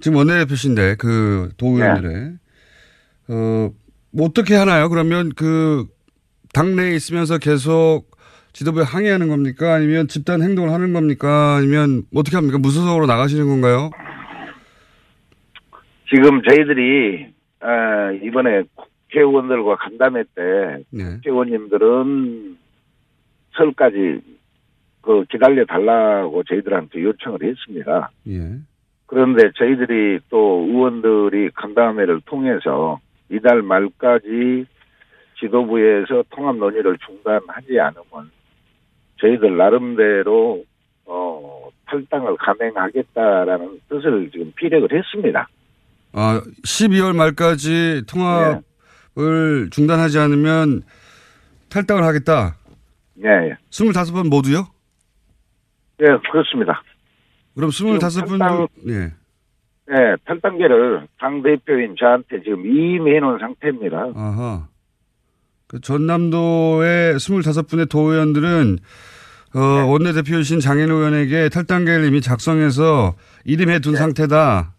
지금 0.00 0.16
원내대표신데 0.16 0.96
그 0.96 1.50
도 1.56 1.66
의원들의 1.66 2.32
어, 3.28 3.70
뭐 4.12 4.26
어떻게 4.26 4.54
하나요? 4.54 4.88
그러면 4.88 5.30
그 5.36 5.84
당내에 6.54 6.94
있으면서 6.94 7.38
계속 7.38 8.10
지도부에 8.52 8.82
항의하는 8.82 9.28
겁니까? 9.28 9.74
아니면 9.74 10.08
집단 10.08 10.42
행동을 10.42 10.72
하는 10.72 10.92
겁니까? 10.92 11.54
아니면 11.56 12.02
뭐 12.10 12.20
어떻게 12.20 12.36
합니까? 12.36 12.58
무소속으로 12.58 13.06
나가시는 13.06 13.46
건가요? 13.46 13.90
지금 16.12 16.42
저희들이 16.42 17.26
어, 17.62 18.12
이번에 18.24 18.62
국회의원들과 19.10 19.76
간담회 19.76 20.24
때 20.34 20.84
네. 20.90 21.04
국회의원님들은 21.16 22.56
설까지 23.56 24.20
그 25.02 25.24
기다려 25.30 25.64
달라고 25.64 26.42
저희들한테 26.44 27.02
요청을 27.02 27.42
했습니다. 27.42 28.10
예. 28.28 28.58
그런데 29.06 29.50
저희들이 29.56 30.20
또 30.28 30.66
의원들이 30.68 31.50
간담회를 31.54 32.20
통해서 32.26 33.00
이달 33.28 33.62
말까지 33.62 34.66
지도부에서 35.40 36.24
통합 36.30 36.56
논의를 36.56 36.96
중단하지 36.98 37.80
않으면 37.80 38.30
저희들 39.20 39.56
나름대로 39.56 40.64
어, 41.06 41.68
탈당을 41.86 42.36
감행하겠다라는 42.36 43.80
뜻을 43.88 44.30
지금 44.30 44.52
피력을 44.54 44.88
했습니다. 44.92 45.48
아, 46.12 46.42
12월 46.64 47.16
말까지 47.16 48.02
통합 48.06 48.62
을 49.20 49.68
중단하지 49.70 50.18
않으면 50.18 50.82
탈당을 51.68 52.02
하겠다. 52.04 52.56
예, 53.22 53.28
예. 53.50 53.56
25번 53.70 54.28
모두요? 54.28 54.66
예, 56.00 56.06
그렇습니다. 56.32 56.82
그럼 57.54 57.70
25분 57.70 58.38
탈당- 58.38 58.68
예. 58.88 59.12
예, 59.92 60.16
탈당계를 60.24 61.06
당대표인 61.18 61.96
저한테 61.98 62.42
지금 62.44 62.64
이임해 62.64 63.20
놓은 63.20 63.38
상태입니다. 63.40 64.12
아하. 64.14 64.68
그 65.66 65.80
전남도의 65.80 67.14
25분의 67.16 67.88
도의원들은 67.90 68.78
어, 69.52 69.58
네. 69.58 69.82
원내대표이신 69.82 70.60
장인 70.60 70.90
의원에게 70.90 71.48
탈당계를 71.48 72.04
이미 72.06 72.20
작성해서 72.20 73.16
이름해 73.44 73.74
네. 73.74 73.78
둔 73.80 73.96
상태다. 73.96 74.74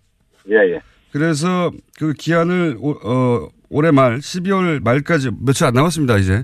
예, 0.50 0.56
예. 0.76 0.82
그래서 1.12 1.72
그 2.00 2.14
기한을 2.14 2.78
오- 2.80 2.98
어, 3.04 3.50
올해 3.72 3.90
말 3.92 4.18
12월 4.18 4.84
말까지 4.84 5.32
며칠 5.40 5.66
안 5.66 5.74
남았습니다. 5.74 6.18
이제 6.18 6.44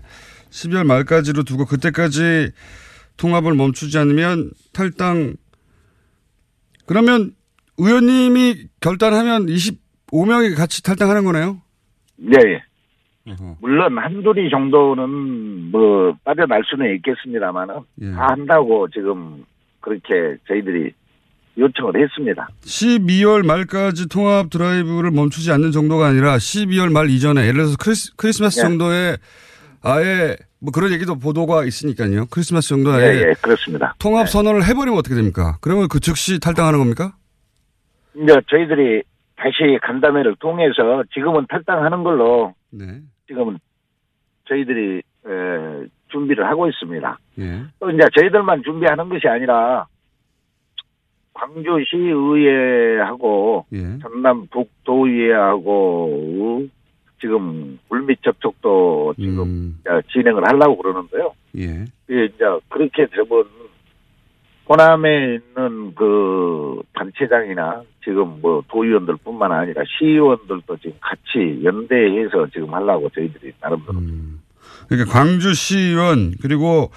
12월 0.50 0.86
말까지로 0.86 1.44
두고 1.44 1.66
그때까지 1.66 2.52
통합을 3.18 3.54
멈추지 3.54 3.98
않으면 3.98 4.52
탈당. 4.74 5.36
그러면 6.86 7.32
의원님이 7.78 8.70
결단하면 8.80 9.48
25명이 9.48 10.56
같이 10.56 10.82
탈당하는 10.82 11.26
거네요. 11.26 11.62
예, 12.22 12.50
예. 12.50 12.64
물론 13.60 13.98
한둘이 13.98 14.50
정도는 14.50 15.72
뭐 15.72 16.18
빠져날 16.24 16.64
수는 16.66 16.96
있겠습니다만은 16.96 17.76
예. 18.04 18.12
다 18.14 18.28
한다고 18.30 18.88
지금 18.88 19.44
그렇게 19.82 20.38
저희들이 20.48 20.94
요청을 21.58 22.02
했습니다. 22.02 22.48
12월 22.62 23.46
말까지 23.46 24.10
통합 24.10 24.50
드라이브를 24.50 25.12
멈추지 25.12 25.52
않는 25.52 25.72
정도가 25.72 26.08
아니라 26.08 26.38
12월 26.38 26.92
말 26.92 27.10
이전에 27.10 27.42
예를 27.42 27.54
들어서 27.54 27.76
크리스, 27.80 28.16
크리스 28.16 28.42
마스 28.44 28.60
예. 28.60 28.62
정도에 28.62 29.18
아예 29.82 30.36
뭐 30.60 30.72
그런 30.72 30.92
얘기도 30.92 31.16
보도가 31.18 31.66
있으니까요. 31.66 32.26
크리스마스 32.32 32.70
정도에 32.70 33.04
예, 33.04 33.30
예, 33.30 33.34
그렇습니다. 33.42 33.96
통합 34.00 34.28
선언을 34.30 34.66
해버리면 34.66 34.98
어떻게 34.98 35.16
됩니까? 35.16 35.58
그러면 35.62 35.88
그 35.88 36.00
즉시 36.00 36.40
탈당하는 36.40 36.80
겁니까? 36.80 37.14
이제 38.16 38.34
저희들이 38.50 39.04
다시 39.36 39.78
간담회를 39.84 40.36
통해서 40.40 41.04
지금은 41.14 41.46
탈당하는 41.48 42.04
걸로 42.04 42.56
네. 42.72 43.00
지금은 43.28 43.60
저희들이 44.50 44.98
에, 44.98 45.88
준비를 46.12 46.48
하고 46.48 46.68
있습니다. 46.68 47.20
예. 47.40 47.64
또 47.80 47.92
이제 47.92 48.02
저희들만 48.18 48.64
준비하는 48.64 49.10
것이 49.10 49.28
아니라 49.28 49.86
광주시의회하고 51.38 52.46
예. 53.74 54.00
전남 54.02 54.48
북도의회하고 54.48 55.98
지금 57.20 57.80
물밑 57.90 58.24
접촉도 58.24 59.14
지금 59.18 59.80
어, 59.88 60.00
진행을 60.12 60.44
하려고 60.48 60.78
그러는데요. 60.78 61.34
예. 61.58 61.86
예, 62.12 62.26
이제 62.26 62.46
그렇게 62.70 63.08
되면 63.08 63.28
호남에 64.70 65.36
있는 65.36 65.96
그 65.96 66.82
단체장이나 66.94 67.84
지금 68.04 68.40
뭐 68.42 68.62
도의원들뿐만 68.68 69.52
아니라 69.52 69.82
시의원들도 69.98 70.78
지금 70.78 70.94
같이 71.00 71.62
연대해서 71.64 72.48
지금 72.54 72.74
하려고 72.74 73.10
저희들이 73.10 73.54
나름대로 73.62 74.00
그러니까 74.88 75.12
광주시의원 75.12 76.34
그리고 76.42 76.92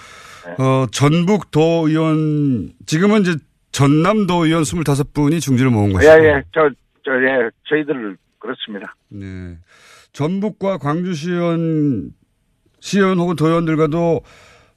네. 0.47 0.63
어, 0.63 0.87
전북 0.91 1.51
도의원 1.51 2.73
지금은 2.87 3.21
이제 3.23 3.37
전남도 3.73 4.47
의원 4.47 4.63
25분이 4.63 5.41
중지를 5.41 5.71
모은 5.71 5.93
것이고 5.93 6.13
예, 6.13 6.17
예, 6.27 6.43
저, 6.53 6.69
저, 7.05 7.13
예, 7.23 7.51
저희들 7.69 8.17
그렇습니다. 8.39 8.95
네. 9.09 9.57
전북과 10.13 10.79
광주시의원 10.79 12.11
시의원 12.81 13.19
혹은 13.19 13.37
도의원들과도 13.37 14.21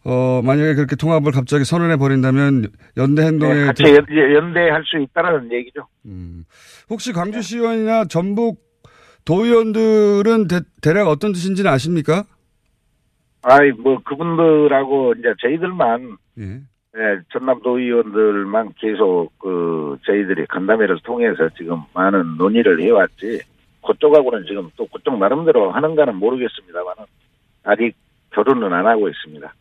어, 0.05 0.41
만약에 0.43 0.75
그렇게 0.75 0.95
통합을 0.97 1.31
갑자기 1.31 1.63
선언해 1.63 1.95
버린다면 1.95 2.67
연대 2.97 3.23
행동에 3.23 3.53
네, 3.53 3.65
같이 3.67 3.83
들- 3.83 3.95
연, 3.95 4.05
연대할 4.35 4.83
수 4.85 4.99
있다라는 5.01 5.51
얘기죠. 5.53 5.87
혹시 6.89 7.13
광주시의원이나 7.13 8.05
전북 8.05 8.61
도의원들은 9.25 10.47
대, 10.49 10.59
대략 10.81 11.07
어떤 11.07 11.31
뜻인지는 11.31 11.71
아십니까? 11.71 12.25
아이, 13.43 13.71
뭐, 13.71 14.01
그분들하고 14.03 15.13
이제 15.17 15.29
저희들만, 15.41 16.17
예. 16.39 16.61
예, 16.95 17.19
전남도 17.31 17.79
의원들만 17.79 18.73
계속 18.79 19.31
그, 19.39 19.97
저희들이 20.05 20.45
간담회를 20.47 20.99
통해서 21.03 21.49
지금 21.57 21.81
많은 21.93 22.37
논의를 22.37 22.79
해왔지, 22.81 23.41
그쪽하고는 23.85 24.45
지금 24.47 24.69
또 24.77 24.85
그쪽 24.87 25.17
나름대로 25.17 25.71
하는가는 25.71 26.15
모르겠습니다만은, 26.15 27.03
아직 27.63 27.95
결혼은 28.31 28.71
안 28.71 28.85
하고 28.85 29.09
있습니다. 29.09 29.53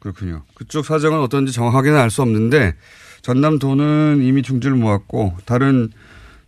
그렇군요. 0.00 0.42
그쪽 0.54 0.84
사정은 0.84 1.18
어떤지 1.20 1.52
정확하게는 1.52 1.98
알 1.98 2.10
수 2.10 2.22
없는데 2.22 2.74
전남도는 3.22 4.20
이미 4.22 4.42
중지를 4.42 4.76
모았고 4.76 5.34
다른 5.44 5.88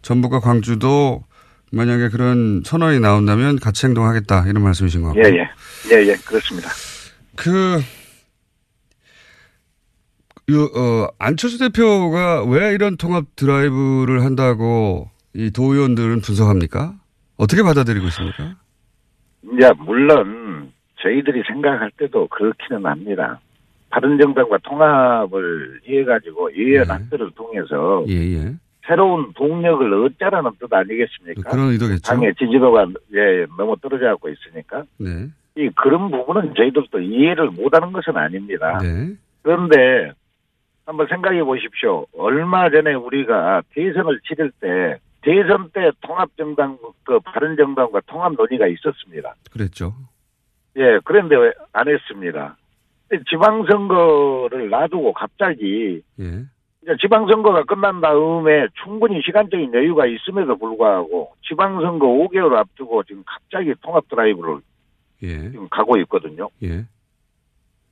전북과 0.03 0.39
광주도 0.39 1.25
만약에 1.73 2.09
그런 2.11 2.63
선언이 2.65 3.01
나온다면 3.01 3.59
같이 3.59 3.87
행동하겠다 3.87 4.47
이런 4.47 4.63
말씀이신 4.63 5.03
것 5.03 5.09
같고. 5.09 5.21
예, 5.21 5.33
예. 5.33 5.49
예, 5.93 6.07
예, 6.07 6.15
그렇습니다. 6.25 6.69
그, 7.37 7.81
요, 10.51 10.65
어, 10.65 11.09
안철수 11.19 11.59
대표가 11.59 12.45
왜 12.45 12.73
이런 12.75 12.97
통합 12.97 13.25
드라이브를 13.37 14.25
한다고 14.25 15.09
이 15.35 15.51
도의원들은 15.51 16.21
분석합니까? 16.21 16.95
어떻게 17.37 17.63
받아들이고 17.63 18.07
있습니까? 18.07 18.57
이제, 19.45 19.71
물론, 19.79 20.73
저희들이 21.03 21.43
생각할 21.47 21.91
때도 21.99 22.29
그렇기는 22.29 22.85
합니다. 22.85 23.41
바른정당과 23.91 24.59
통합을 24.63 25.81
해가지고 25.87 26.51
의원 26.51 26.91
합의를 26.91 27.31
통해서 27.35 28.05
예, 28.09 28.15
예. 28.35 28.55
새로운 28.87 29.33
동력을 29.35 29.93
얻자라는 29.93 30.51
뜻 30.59 30.73
아니겠습니까? 30.73 31.51
그런 31.51 31.71
의도겠죠. 31.71 32.03
당의 32.03 32.35
지지도가 32.37 32.87
예, 33.15 33.47
너무 33.57 33.77
떨어져 33.81 34.07
갖고 34.07 34.29
있으니까 34.29 34.85
네. 34.99 35.27
이 35.57 35.69
그런 35.75 36.11
부분은 36.11 36.55
저희들도 36.57 37.01
이해를 37.01 37.51
못하는 37.51 37.93
것은 37.93 38.17
아닙니다. 38.17 38.79
네. 38.81 39.13
그런데 39.43 40.13
한번 40.91 41.07
생각해 41.07 41.45
보십시오. 41.45 42.05
얼마 42.19 42.69
전에 42.69 42.95
우리가 42.95 43.63
대선을 43.75 44.21
치를 44.27 44.51
때 44.61 44.99
대선 45.23 45.71
때 45.71 45.93
통합정당 46.01 46.79
그 47.05 47.21
바른정당과 47.21 48.01
통합 48.07 48.33
논의가 48.33 48.67
있었습니다. 48.67 49.37
그랬죠. 49.53 49.95
예, 50.77 50.99
그런데 51.05 51.37
왜 51.37 51.53
안 51.73 51.87
했습니다. 51.89 52.57
지방선거를 53.29 54.69
놔두고 54.69 55.13
갑자기 55.13 56.03
예. 56.19 56.25
이제 56.83 56.97
지방선거가 57.01 57.65
끝난 57.65 58.01
다음에 58.01 58.67
충분히 58.83 59.23
시간적인 59.23 59.73
여유가 59.73 60.07
있음에도 60.07 60.57
불구하고 60.57 61.33
지방선거 61.47 62.05
5개월 62.07 62.57
앞두고 62.57 63.05
지금 63.05 63.23
갑자기 63.25 63.73
통합 63.81 64.09
드라이브를 64.09 64.59
예. 65.23 65.51
지금 65.51 65.69
가고 65.69 65.97
있거든요. 65.99 66.49
예. 66.65 66.85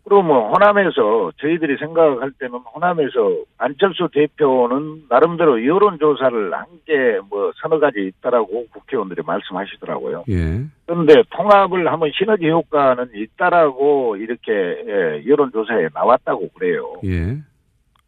그러면 0.08 0.50
호남에서 0.50 1.32
저희들이 1.40 1.76
생각할 1.78 2.32
때는 2.38 2.58
호남에서 2.60 3.44
안철수 3.58 4.08
대표는 4.12 5.04
나름대로 5.10 5.64
여론조사를 5.64 6.52
한 6.54 6.64
게 6.86 7.18
뭐 7.28 7.52
서너 7.60 7.78
가지 7.78 8.00
있다라고 8.06 8.66
국회의원들이 8.72 9.22
말씀하시더라고요. 9.26 10.24
예. 10.30 10.64
그런데 10.86 11.22
통합을 11.30 11.86
하면 11.92 12.10
시너지 12.14 12.48
효과는 12.48 13.10
있다라고 13.14 14.16
이렇게 14.16 14.52
예, 14.52 15.22
여론조사에 15.26 15.88
나왔다고 15.92 16.48
그래요. 16.54 16.94
예. 17.04 17.36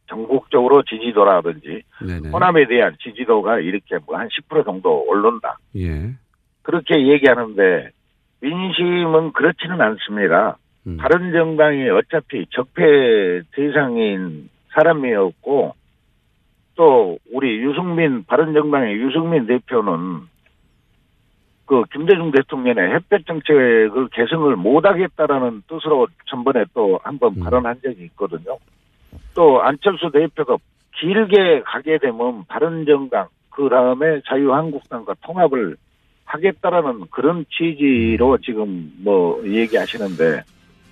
전국적으로 0.07 0.83
지지도라든지 0.83 1.83
네네. 2.07 2.31
호남에 2.31 2.67
대한 2.67 2.97
지지도가 3.03 3.61
이렇게 3.61 3.99
뭐 4.07 4.17
한 4.17 4.29
10% 4.29 4.65
정도 4.65 5.05
오른다. 5.07 5.59
예. 5.77 6.11
그렇게 6.63 7.07
얘기하는데 7.09 7.91
민심은 8.41 9.33
그렇지는 9.33 9.81
않습니다. 9.81 10.57
음. 10.87 10.97
다른 10.97 11.33
정당이 11.33 11.89
어차피 11.91 12.47
적폐 12.51 13.43
대상인 13.53 14.49
사람이었고 14.73 15.75
또 16.75 17.19
우리 17.33 17.59
유승민 17.63 18.25
바른 18.25 18.55
정당의 18.55 18.97
유승민 18.97 19.47
대표는 19.47 20.21
그 21.67 21.85
김대중 21.93 22.33
대통령의 22.33 22.95
햇볕 22.95 23.27
정책을 23.27 24.09
개성을 24.13 24.57
못하겠다라는 24.57 25.63
뜻으로 25.69 26.09
전번에 26.27 26.65
또 26.75 26.99
한번 27.05 27.35
음. 27.37 27.45
발언한 27.45 27.81
적이 27.83 28.05
있거든요. 28.05 28.59
또 29.35 29.63
안철수 29.63 30.11
대표가 30.11 30.57
길게 30.99 31.63
가게 31.65 31.99
되면 31.99 32.45
바른 32.49 32.85
정당 32.87 33.29
그 33.51 33.69
다음에 33.69 34.21
자유한국당과 34.27 35.15
통합을 35.23 35.77
하겠다라는 36.25 37.07
그런 37.11 37.45
취지로 37.51 38.39
지금 38.39 38.93
뭐 38.99 39.43
얘기하시는데 39.45 40.43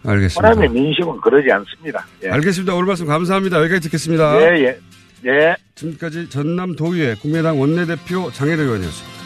알겠습니다. 0.04 0.48
호남의 0.48 0.68
민심은 0.70 1.20
그러지 1.20 1.50
않습니다. 1.50 2.06
예. 2.24 2.30
알겠습니다. 2.30 2.74
오늘 2.74 2.86
말씀 2.86 3.06
감사합니다. 3.06 3.58
여기까지 3.60 3.82
듣겠습니다. 3.82 4.40
예, 4.40 4.64
예. 4.64 4.78
예. 5.26 5.56
지금까지 5.74 6.28
전남 6.30 6.76
도의회 6.76 7.14
국민의당 7.16 7.60
원내대표 7.60 8.30
장혜대 8.32 8.62
의원이었습니다. 8.62 9.17